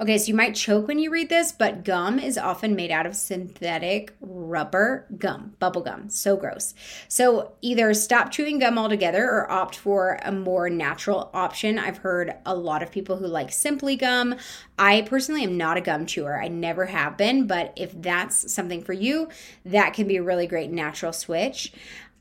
Okay, 0.00 0.18
so 0.18 0.28
you 0.28 0.34
might 0.34 0.54
choke 0.54 0.88
when 0.88 0.98
you 0.98 1.10
read 1.10 1.28
this, 1.28 1.52
but 1.52 1.84
gum 1.84 2.18
is 2.18 2.36
often 2.36 2.74
made 2.74 2.90
out 2.90 3.06
of 3.06 3.14
synthetic 3.14 4.14
rubber 4.20 5.06
gum, 5.18 5.54
bubble 5.58 5.82
gum. 5.82 6.08
So 6.10 6.36
gross. 6.36 6.74
So 7.08 7.52
either 7.62 7.94
stop 7.94 8.30
chewing 8.30 8.58
gum 8.58 8.78
altogether 8.78 9.24
or 9.24 9.50
opt 9.50 9.76
for 9.76 10.18
a 10.22 10.32
more 10.32 10.68
natural 10.70 11.30
option. 11.34 11.78
I've 11.78 11.98
heard 11.98 12.34
a 12.44 12.54
lot 12.54 12.82
of 12.82 12.90
people 12.90 13.16
who 13.16 13.26
like 13.26 13.52
simply 13.52 13.96
gum. 13.96 14.36
I 14.78 15.02
personally 15.02 15.44
am 15.44 15.56
not 15.56 15.76
a 15.76 15.80
gum 15.80 16.06
chewer. 16.06 16.40
I 16.40 16.48
never 16.48 16.86
have 16.86 17.16
been, 17.16 17.46
but 17.46 17.72
if 17.76 18.00
that's 18.00 18.52
something 18.52 18.82
for 18.82 18.92
you, 18.92 19.28
that 19.64 19.94
can 19.94 20.06
be 20.08 20.16
a 20.16 20.22
really 20.22 20.46
great 20.46 20.70
natural 20.70 21.12
switch. 21.12 21.72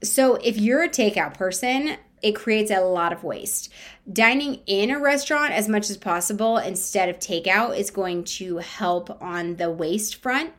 So 0.04 0.36
if 0.36 0.58
you're 0.58 0.84
a 0.84 0.90
takeout 0.90 1.34
person, 1.36 1.98
it 2.22 2.36
creates 2.36 2.72
a 2.72 2.80
lot 2.80 3.14
of 3.14 3.24
waste. 3.24 3.70
Dining 4.12 4.60
in 4.66 4.92
a 4.92 5.00
restaurant 5.00 5.54
as 5.54 5.70
much 5.70 5.90
as 5.90 5.96
possible 5.96 6.58
instead 6.58 7.08
of 7.08 7.20
takeout 7.20 7.78
is 7.78 7.90
going 7.90 8.26
to 8.26 8.58
help 8.58 9.22
on 9.22 9.56
the 9.56 9.72
waste 9.72 10.22
front. 10.22 10.52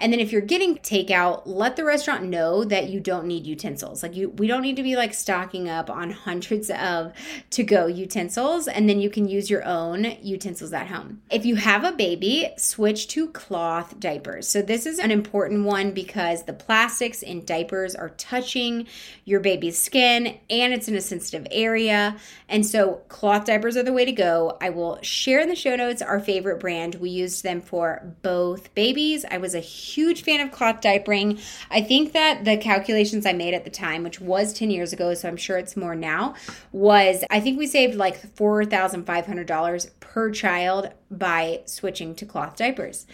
And 0.00 0.12
then 0.12 0.18
if 0.18 0.32
you're 0.32 0.40
getting 0.40 0.78
takeout, 0.78 1.42
let 1.46 1.76
the 1.76 1.84
restaurant 1.84 2.24
know 2.24 2.64
that 2.64 2.88
you 2.88 2.98
don't 2.98 3.26
need 3.26 3.46
utensils. 3.46 4.02
Like 4.02 4.16
you 4.16 4.30
we 4.30 4.48
don't 4.48 4.62
need 4.62 4.74
to 4.76 4.82
be 4.82 4.96
like 4.96 5.14
stocking 5.14 5.68
up 5.68 5.88
on 5.88 6.10
hundreds 6.28 6.70
of 6.70 7.12
to 7.50 7.62
go 7.62 7.86
utensils 7.86 8.66
and 8.66 8.88
then 8.88 8.98
you 8.98 9.10
can 9.10 9.28
use 9.28 9.48
your 9.48 9.64
own 9.64 10.16
utensils 10.20 10.72
at 10.72 10.88
home. 10.88 11.22
If 11.30 11.46
you 11.46 11.54
have 11.54 11.84
a 11.84 11.92
baby, 11.92 12.48
switch 12.56 13.06
to 13.08 13.28
cloth 13.28 14.00
diapers. 14.00 14.48
So 14.48 14.60
this 14.60 14.86
is 14.86 14.98
an 14.98 15.12
important 15.12 15.64
one 15.64 15.92
because 15.92 16.42
the 16.42 16.52
plastics 16.52 17.22
in 17.22 17.44
diapers 17.44 17.94
are 17.94 18.10
touching 18.10 18.88
your 19.24 19.38
baby's 19.38 19.80
skin 19.80 20.38
and 20.50 20.72
it's 20.72 20.88
in 20.88 20.96
a 20.96 21.00
sensitive 21.00 21.46
area. 21.52 22.16
And 22.48 22.66
so 22.66 22.87
cloth 23.08 23.44
diapers 23.44 23.76
are 23.76 23.82
the 23.82 23.92
way 23.92 24.04
to 24.04 24.12
go. 24.12 24.58
I 24.60 24.70
will 24.70 24.98
share 25.02 25.40
in 25.40 25.48
the 25.48 25.54
show 25.54 25.76
notes 25.76 26.02
our 26.02 26.20
favorite 26.20 26.60
brand. 26.60 26.96
We 26.96 27.10
used 27.10 27.42
them 27.42 27.60
for 27.60 28.14
both 28.22 28.74
babies. 28.74 29.24
I 29.30 29.38
was 29.38 29.54
a 29.54 29.60
huge 29.60 30.22
fan 30.22 30.40
of 30.40 30.52
cloth 30.52 30.80
diapering. 30.80 31.40
I 31.70 31.80
think 31.80 32.12
that 32.12 32.44
the 32.44 32.56
calculations 32.56 33.26
I 33.26 33.32
made 33.32 33.54
at 33.54 33.64
the 33.64 33.70
time, 33.70 34.02
which 34.02 34.20
was 34.20 34.52
10 34.52 34.70
years 34.70 34.92
ago, 34.92 35.14
so 35.14 35.28
I'm 35.28 35.36
sure 35.36 35.58
it's 35.58 35.76
more 35.76 35.94
now, 35.94 36.34
was 36.72 37.24
I 37.30 37.40
think 37.40 37.58
we 37.58 37.66
saved 37.66 37.94
like 37.94 38.34
$4,500 38.36 39.90
per 40.00 40.30
child 40.30 40.90
by 41.10 41.62
switching 41.64 42.14
to 42.16 42.26
cloth 42.26 42.56
diapers. 42.56 43.06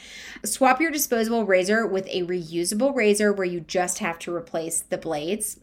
Swap 0.44 0.80
your 0.80 0.90
disposable 0.90 1.44
razor 1.44 1.86
with 1.86 2.06
a 2.08 2.22
reusable 2.22 2.94
razor 2.94 3.32
where 3.32 3.46
you 3.46 3.60
just 3.60 3.98
have 3.98 4.18
to 4.20 4.34
replace 4.34 4.80
the 4.80 4.98
blades. 4.98 5.58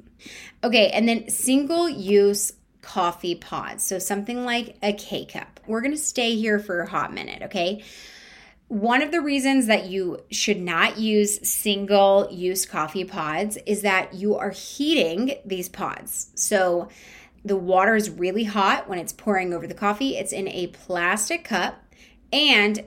Okay, 0.63 0.89
and 0.89 1.08
then 1.08 1.30
single 1.30 1.89
use 1.89 2.54
coffee 2.81 3.35
pods. 3.35 3.83
So 3.83 3.99
something 3.99 4.43
like 4.45 4.77
a 4.81 4.93
K 4.93 5.25
cup. 5.25 5.59
We're 5.67 5.81
going 5.81 5.91
to 5.91 5.97
stay 5.97 6.35
here 6.35 6.59
for 6.59 6.81
a 6.81 6.89
hot 6.89 7.13
minute, 7.13 7.43
okay? 7.43 7.83
One 8.67 9.01
of 9.01 9.11
the 9.11 9.21
reasons 9.21 9.67
that 9.67 9.87
you 9.87 10.19
should 10.31 10.59
not 10.59 10.97
use 10.97 11.47
single 11.47 12.29
use 12.31 12.65
coffee 12.65 13.03
pods 13.03 13.57
is 13.65 13.81
that 13.81 14.13
you 14.13 14.35
are 14.35 14.51
heating 14.51 15.35
these 15.45 15.67
pods. 15.67 16.31
So 16.35 16.87
the 17.43 17.57
water 17.57 17.95
is 17.95 18.09
really 18.09 18.45
hot 18.45 18.87
when 18.87 18.99
it's 18.99 19.13
pouring 19.13 19.53
over 19.53 19.67
the 19.67 19.73
coffee. 19.73 20.15
It's 20.15 20.31
in 20.31 20.47
a 20.47 20.67
plastic 20.67 21.43
cup 21.43 21.83
and 22.31 22.85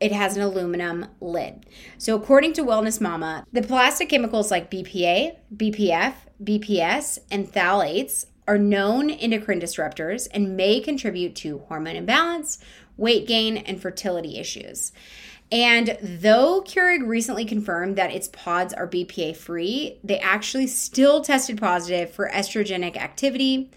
it 0.00 0.12
has 0.12 0.36
an 0.36 0.42
aluminum 0.42 1.06
lid. 1.20 1.66
So, 1.98 2.14
according 2.14 2.52
to 2.54 2.64
Wellness 2.64 3.00
Mama, 3.00 3.46
the 3.52 3.62
plastic 3.62 4.10
chemicals 4.10 4.50
like 4.50 4.70
BPA, 4.70 5.36
BPF, 5.54 6.14
BPS, 6.42 7.18
and 7.30 7.50
phthalates 7.50 8.26
are 8.46 8.58
known 8.58 9.10
endocrine 9.10 9.60
disruptors 9.60 10.28
and 10.32 10.56
may 10.56 10.80
contribute 10.80 11.34
to 11.36 11.58
hormone 11.68 11.96
imbalance, 11.96 12.58
weight 12.96 13.26
gain, 13.26 13.56
and 13.56 13.80
fertility 13.80 14.38
issues. 14.38 14.92
And 15.52 15.96
though 16.02 16.62
Keurig 16.62 17.06
recently 17.06 17.44
confirmed 17.44 17.96
that 17.96 18.12
its 18.12 18.28
pods 18.28 18.74
are 18.74 18.88
BPA 18.88 19.36
free, 19.36 19.98
they 20.02 20.18
actually 20.18 20.66
still 20.66 21.20
tested 21.20 21.58
positive 21.58 22.10
for 22.10 22.28
estrogenic 22.30 22.96
activity 22.96 23.70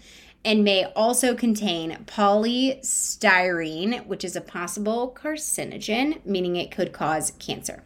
and 0.44 0.64
may 0.64 0.84
also 0.96 1.34
contain 1.34 2.04
polystyrene, 2.06 4.06
which 4.06 4.24
is 4.24 4.34
a 4.34 4.40
possible 4.40 5.16
carcinogen, 5.16 6.24
meaning 6.24 6.56
it 6.56 6.70
could 6.70 6.92
cause 6.92 7.32
cancer. 7.38 7.84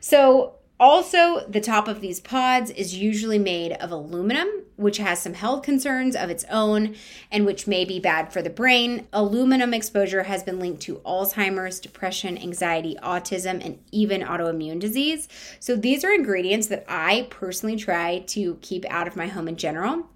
So, 0.00 0.54
also, 0.80 1.46
the 1.48 1.60
top 1.60 1.86
of 1.86 2.00
these 2.00 2.18
pods 2.18 2.70
is 2.70 2.96
usually 2.96 3.38
made 3.38 3.72
of 3.72 3.92
aluminum, 3.92 4.48
which 4.74 4.98
has 4.98 5.22
some 5.22 5.34
health 5.34 5.62
concerns 5.62 6.16
of 6.16 6.30
its 6.30 6.44
own 6.50 6.96
and 7.30 7.46
which 7.46 7.68
may 7.68 7.84
be 7.84 8.00
bad 8.00 8.32
for 8.32 8.42
the 8.42 8.50
brain. 8.50 9.06
Aluminum 9.12 9.72
exposure 9.72 10.24
has 10.24 10.42
been 10.42 10.58
linked 10.58 10.82
to 10.82 10.96
Alzheimer's, 11.06 11.78
depression, 11.78 12.36
anxiety, 12.36 12.96
autism, 13.02 13.64
and 13.64 13.78
even 13.92 14.22
autoimmune 14.22 14.80
disease. 14.80 15.28
So, 15.60 15.76
these 15.76 16.02
are 16.02 16.12
ingredients 16.12 16.66
that 16.66 16.84
I 16.88 17.28
personally 17.30 17.76
try 17.76 18.24
to 18.28 18.56
keep 18.60 18.84
out 18.90 19.06
of 19.06 19.14
my 19.14 19.28
home 19.28 19.46
in 19.46 19.56
general. 19.56 20.08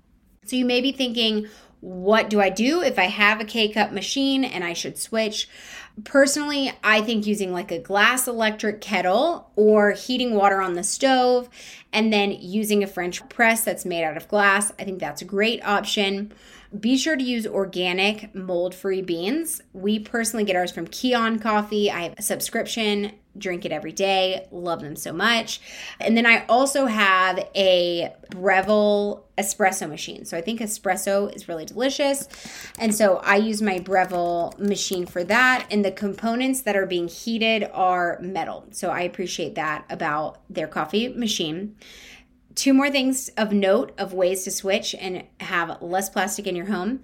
So 0.49 0.57
you 0.57 0.65
may 0.65 0.81
be 0.81 0.93
thinking, 0.93 1.47
what 1.81 2.29
do 2.29 2.41
I 2.41 2.51
do 2.51 2.83
if 2.83 2.99
I 2.99 3.05
have 3.05 3.41
a 3.41 3.45
K 3.45 3.69
cup 3.69 3.93
machine 3.93 4.45
and 4.45 4.65
I 4.65 4.73
should 4.73 4.99
switch? 4.99 5.49
Personally, 6.05 6.73
I 6.85 7.01
think 7.01 7.27
using 7.27 7.53
like 7.53 7.73
a 7.73 7.79
glass 7.79 8.29
electric 8.29 8.81
kettle 8.81 9.51
or 9.57 9.93
heating 9.93 10.35
water 10.35 10.61
on 10.61 10.75
the 10.75 10.85
stove 10.85 11.49
and 11.93 12.13
then 12.13 12.33
using 12.33 12.83
a 12.83 12.87
French 12.87 13.27
press 13.29 13.65
that's 13.65 13.85
made 13.85 14.05
out 14.05 14.17
of 14.17 14.29
glass, 14.29 14.73
I 14.79 14.85
think 14.85 15.01
that's 15.01 15.23
a 15.23 15.27
great 15.27 15.65
option. 15.67 16.33
Be 16.79 16.99
sure 16.99 17.17
to 17.17 17.25
use 17.25 17.47
organic, 17.47 18.35
mold 18.35 18.75
free 18.75 19.03
beans. 19.03 19.63
We 19.73 19.99
personally 19.99 20.45
get 20.45 20.55
ours 20.55 20.71
from 20.71 20.87
Kion 20.87 21.41
Coffee. 21.41 21.91
I 21.91 22.03
have 22.03 22.19
a 22.19 22.23
subscription, 22.23 23.13
drink 23.39 23.65
it 23.65 23.73
every 23.73 23.93
day, 23.93 24.47
love 24.51 24.81
them 24.81 24.97
so 24.97 25.13
much. 25.13 25.61
And 26.01 26.17
then 26.17 26.27
I 26.27 26.45
also 26.47 26.87
have 26.87 27.39
a 27.55 28.13
Breville 28.31 29.25
espresso 29.39 29.89
machine. 29.89 30.25
So 30.25 30.37
I 30.37 30.41
think 30.41 30.61
espresso 30.61 31.35
is 31.35 31.49
really 31.49 31.65
delicious. 31.65 32.29
And 32.79 32.95
so 32.95 33.19
I 33.19 33.37
use 33.37 33.63
my 33.63 33.79
Breville 33.79 34.55
machine 34.59 35.07
for 35.07 35.25
that. 35.25 35.67
And 35.71 35.85
the 35.85 35.93
components 35.93 36.63
that 36.63 36.77
are 36.77 36.87
being 36.87 37.09
heated 37.09 37.71
are 37.73 38.19
metal. 38.21 38.67
So 38.73 38.91
I 38.91 39.03
appreciate 39.03 39.55
that 39.55 39.85
about 39.89 40.41
their 40.51 40.67
coffee 40.67 41.09
machine. 41.09 41.77
Two 42.59 42.75
more 42.75 42.91
things 42.91 43.29
of 43.37 43.53
note 43.53 43.93
of 43.99 44.13
ways 44.13 44.43
to 44.43 44.51
switch 44.51 44.93
and 44.93 45.23
have 45.39 45.81
less 45.81 46.11
plastic 46.11 46.45
in 46.45 46.57
your 46.57 46.67
home. 46.67 47.03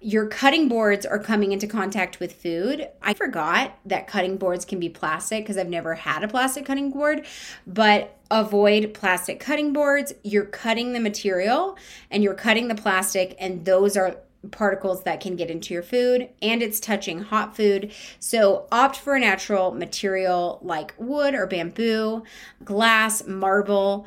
Your 0.00 0.26
cutting 0.26 0.66
boards 0.66 1.06
are 1.06 1.20
coming 1.20 1.52
into 1.52 1.68
contact 1.68 2.18
with 2.18 2.32
food. 2.32 2.88
I 3.00 3.14
forgot 3.14 3.78
that 3.86 4.08
cutting 4.08 4.36
boards 4.36 4.64
can 4.64 4.80
be 4.80 4.88
plastic 4.88 5.44
because 5.44 5.58
I've 5.58 5.68
never 5.68 5.94
had 5.94 6.24
a 6.24 6.28
plastic 6.28 6.66
cutting 6.66 6.90
board, 6.90 7.24
but 7.68 8.18
avoid 8.32 8.94
plastic 8.94 9.38
cutting 9.38 9.72
boards. 9.72 10.12
You're 10.24 10.44
cutting 10.44 10.92
the 10.92 10.98
material 10.98 11.78
and 12.10 12.24
you're 12.24 12.34
cutting 12.34 12.66
the 12.66 12.74
plastic, 12.74 13.36
and 13.38 13.64
those 13.64 13.96
are 13.96 14.16
particles 14.50 15.04
that 15.04 15.20
can 15.20 15.36
get 15.36 15.50
into 15.50 15.74
your 15.74 15.82
food 15.82 16.28
and 16.40 16.62
it's 16.62 16.78
touching 16.78 17.20
hot 17.20 17.56
food. 17.56 17.92
So 18.20 18.66
opt 18.70 18.96
for 18.96 19.14
a 19.14 19.20
natural 19.20 19.72
material 19.72 20.60
like 20.62 20.94
wood 20.98 21.34
or 21.34 21.46
bamboo, 21.46 22.22
glass, 22.64 23.26
marble 23.26 24.06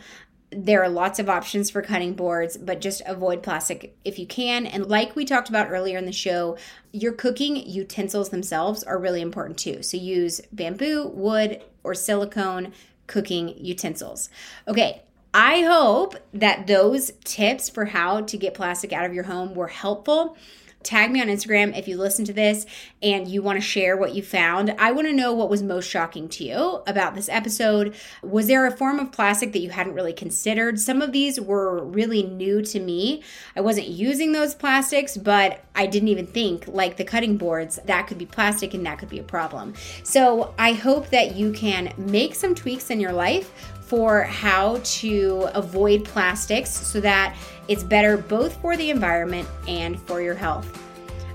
there 0.52 0.82
are 0.82 0.90
lots 0.90 1.20
of 1.20 1.30
options 1.30 1.70
for 1.70 1.82
cutting 1.82 2.14
boards, 2.14 2.58
but 2.58 2.82
just 2.82 3.02
avoid 3.06 3.44
plastic 3.44 3.96
if 4.04 4.18
you 4.18 4.26
can. 4.26 4.66
And 4.66 4.88
like 4.88 5.16
we 5.16 5.26
talked 5.26 5.50
about 5.50 5.70
earlier 5.70 5.98
in 5.98 6.06
the 6.06 6.12
show, 6.12 6.58
your 6.92 7.14
cooking 7.14 7.56
utensils 7.56 8.30
themselves 8.30 8.84
are 8.84 8.98
really 8.98 9.22
important 9.22 9.58
too. 9.60 9.84
So 9.84 9.98
use 9.98 10.42
bamboo, 10.52 11.08
wood, 11.14 11.62
or 11.84 11.94
silicone 11.94 12.74
cooking 13.06 13.54
utensils. 13.64 14.30
Okay, 14.68 15.04
I 15.34 15.62
hope 15.62 16.16
that 16.34 16.66
those 16.66 17.12
tips 17.24 17.70
for 17.70 17.86
how 17.86 18.22
to 18.22 18.38
get 18.38 18.56
plastic 18.56 18.92
out 18.92 19.06
of 19.06 19.14
your 19.14 19.26
home 19.26 19.54
were 19.54 19.68
helpful. 19.68 20.36
Tag 20.82 21.12
me 21.12 21.22
on 21.22 21.28
Instagram 21.28 21.78
if 21.78 21.90
you 21.90 21.98
listen 21.98 22.24
to 22.24 22.32
this 22.32 22.66
and 23.04 23.28
you 23.28 23.42
want 23.42 23.58
to 23.58 23.62
share 23.62 23.98
what 23.98 24.16
you 24.16 24.24
found. 24.24 24.74
I 24.80 24.94
want 24.94 25.08
to 25.08 25.14
know 25.14 25.34
what 25.34 25.50
was 25.50 25.62
most 25.62 25.90
shocking 25.90 26.30
to 26.30 26.44
you 26.46 26.84
about 26.88 27.16
this 27.16 27.28
episode. 27.28 27.94
Was 28.24 28.48
there 28.48 28.66
a 28.66 28.72
form 28.72 28.98
of 28.98 29.12
plastic 29.12 29.52
that 29.52 29.60
you 29.60 29.72
hadn't 29.72 29.94
really 29.94 30.14
considered? 30.14 30.80
Some 30.80 31.02
of 31.02 31.12
these 31.12 31.40
were 31.40 31.84
really 31.84 32.24
new 32.24 32.62
to 32.62 32.80
me. 32.80 33.22
I 33.58 33.62
wasn't 33.62 33.88
using 33.88 34.32
those 34.32 34.56
plastics, 34.56 35.18
but 35.18 35.60
I 35.76 35.86
didn't 35.86 36.08
even 36.08 36.28
think, 36.28 36.66
like 36.68 36.96
the 36.96 37.04
cutting 37.04 37.36
boards, 37.36 37.78
that 37.84 38.08
could 38.08 38.18
be 38.18 38.26
plastic 38.26 38.74
and 38.74 38.86
that 38.86 39.00
could 39.00 39.10
be 39.10 39.20
a 39.20 39.24
problem. 39.24 39.74
So 40.04 40.54
I 40.58 40.72
hope 40.72 41.10
that 41.10 41.36
you 41.36 41.52
can 41.52 41.94
make 41.98 42.36
some 42.36 42.56
tweaks 42.56 42.90
in 42.90 43.02
your 43.02 43.14
life 43.14 43.76
for 43.90 44.22
how 44.22 44.80
to 44.84 45.50
avoid 45.56 46.06
plastics 46.06 46.70
so 46.70 47.02
that 47.02 47.36
it's 47.68 47.84
better 47.84 48.18
both 48.18 48.56
for 48.62 48.78
the 48.78 48.92
environment 48.92 49.48
and 49.68 50.00
for 50.04 50.22
your 50.22 50.36
health. 50.36 50.68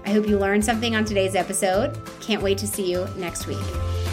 I 0.06 0.10
hope 0.10 0.28
you 0.28 0.38
learned 0.38 0.64
something 0.64 0.94
on 0.94 1.04
today's 1.04 1.34
episode. 1.34 1.98
Can't 2.20 2.42
wait 2.42 2.58
to 2.58 2.66
see 2.66 2.90
you 2.90 3.08
next 3.16 3.46
week. 3.46 4.03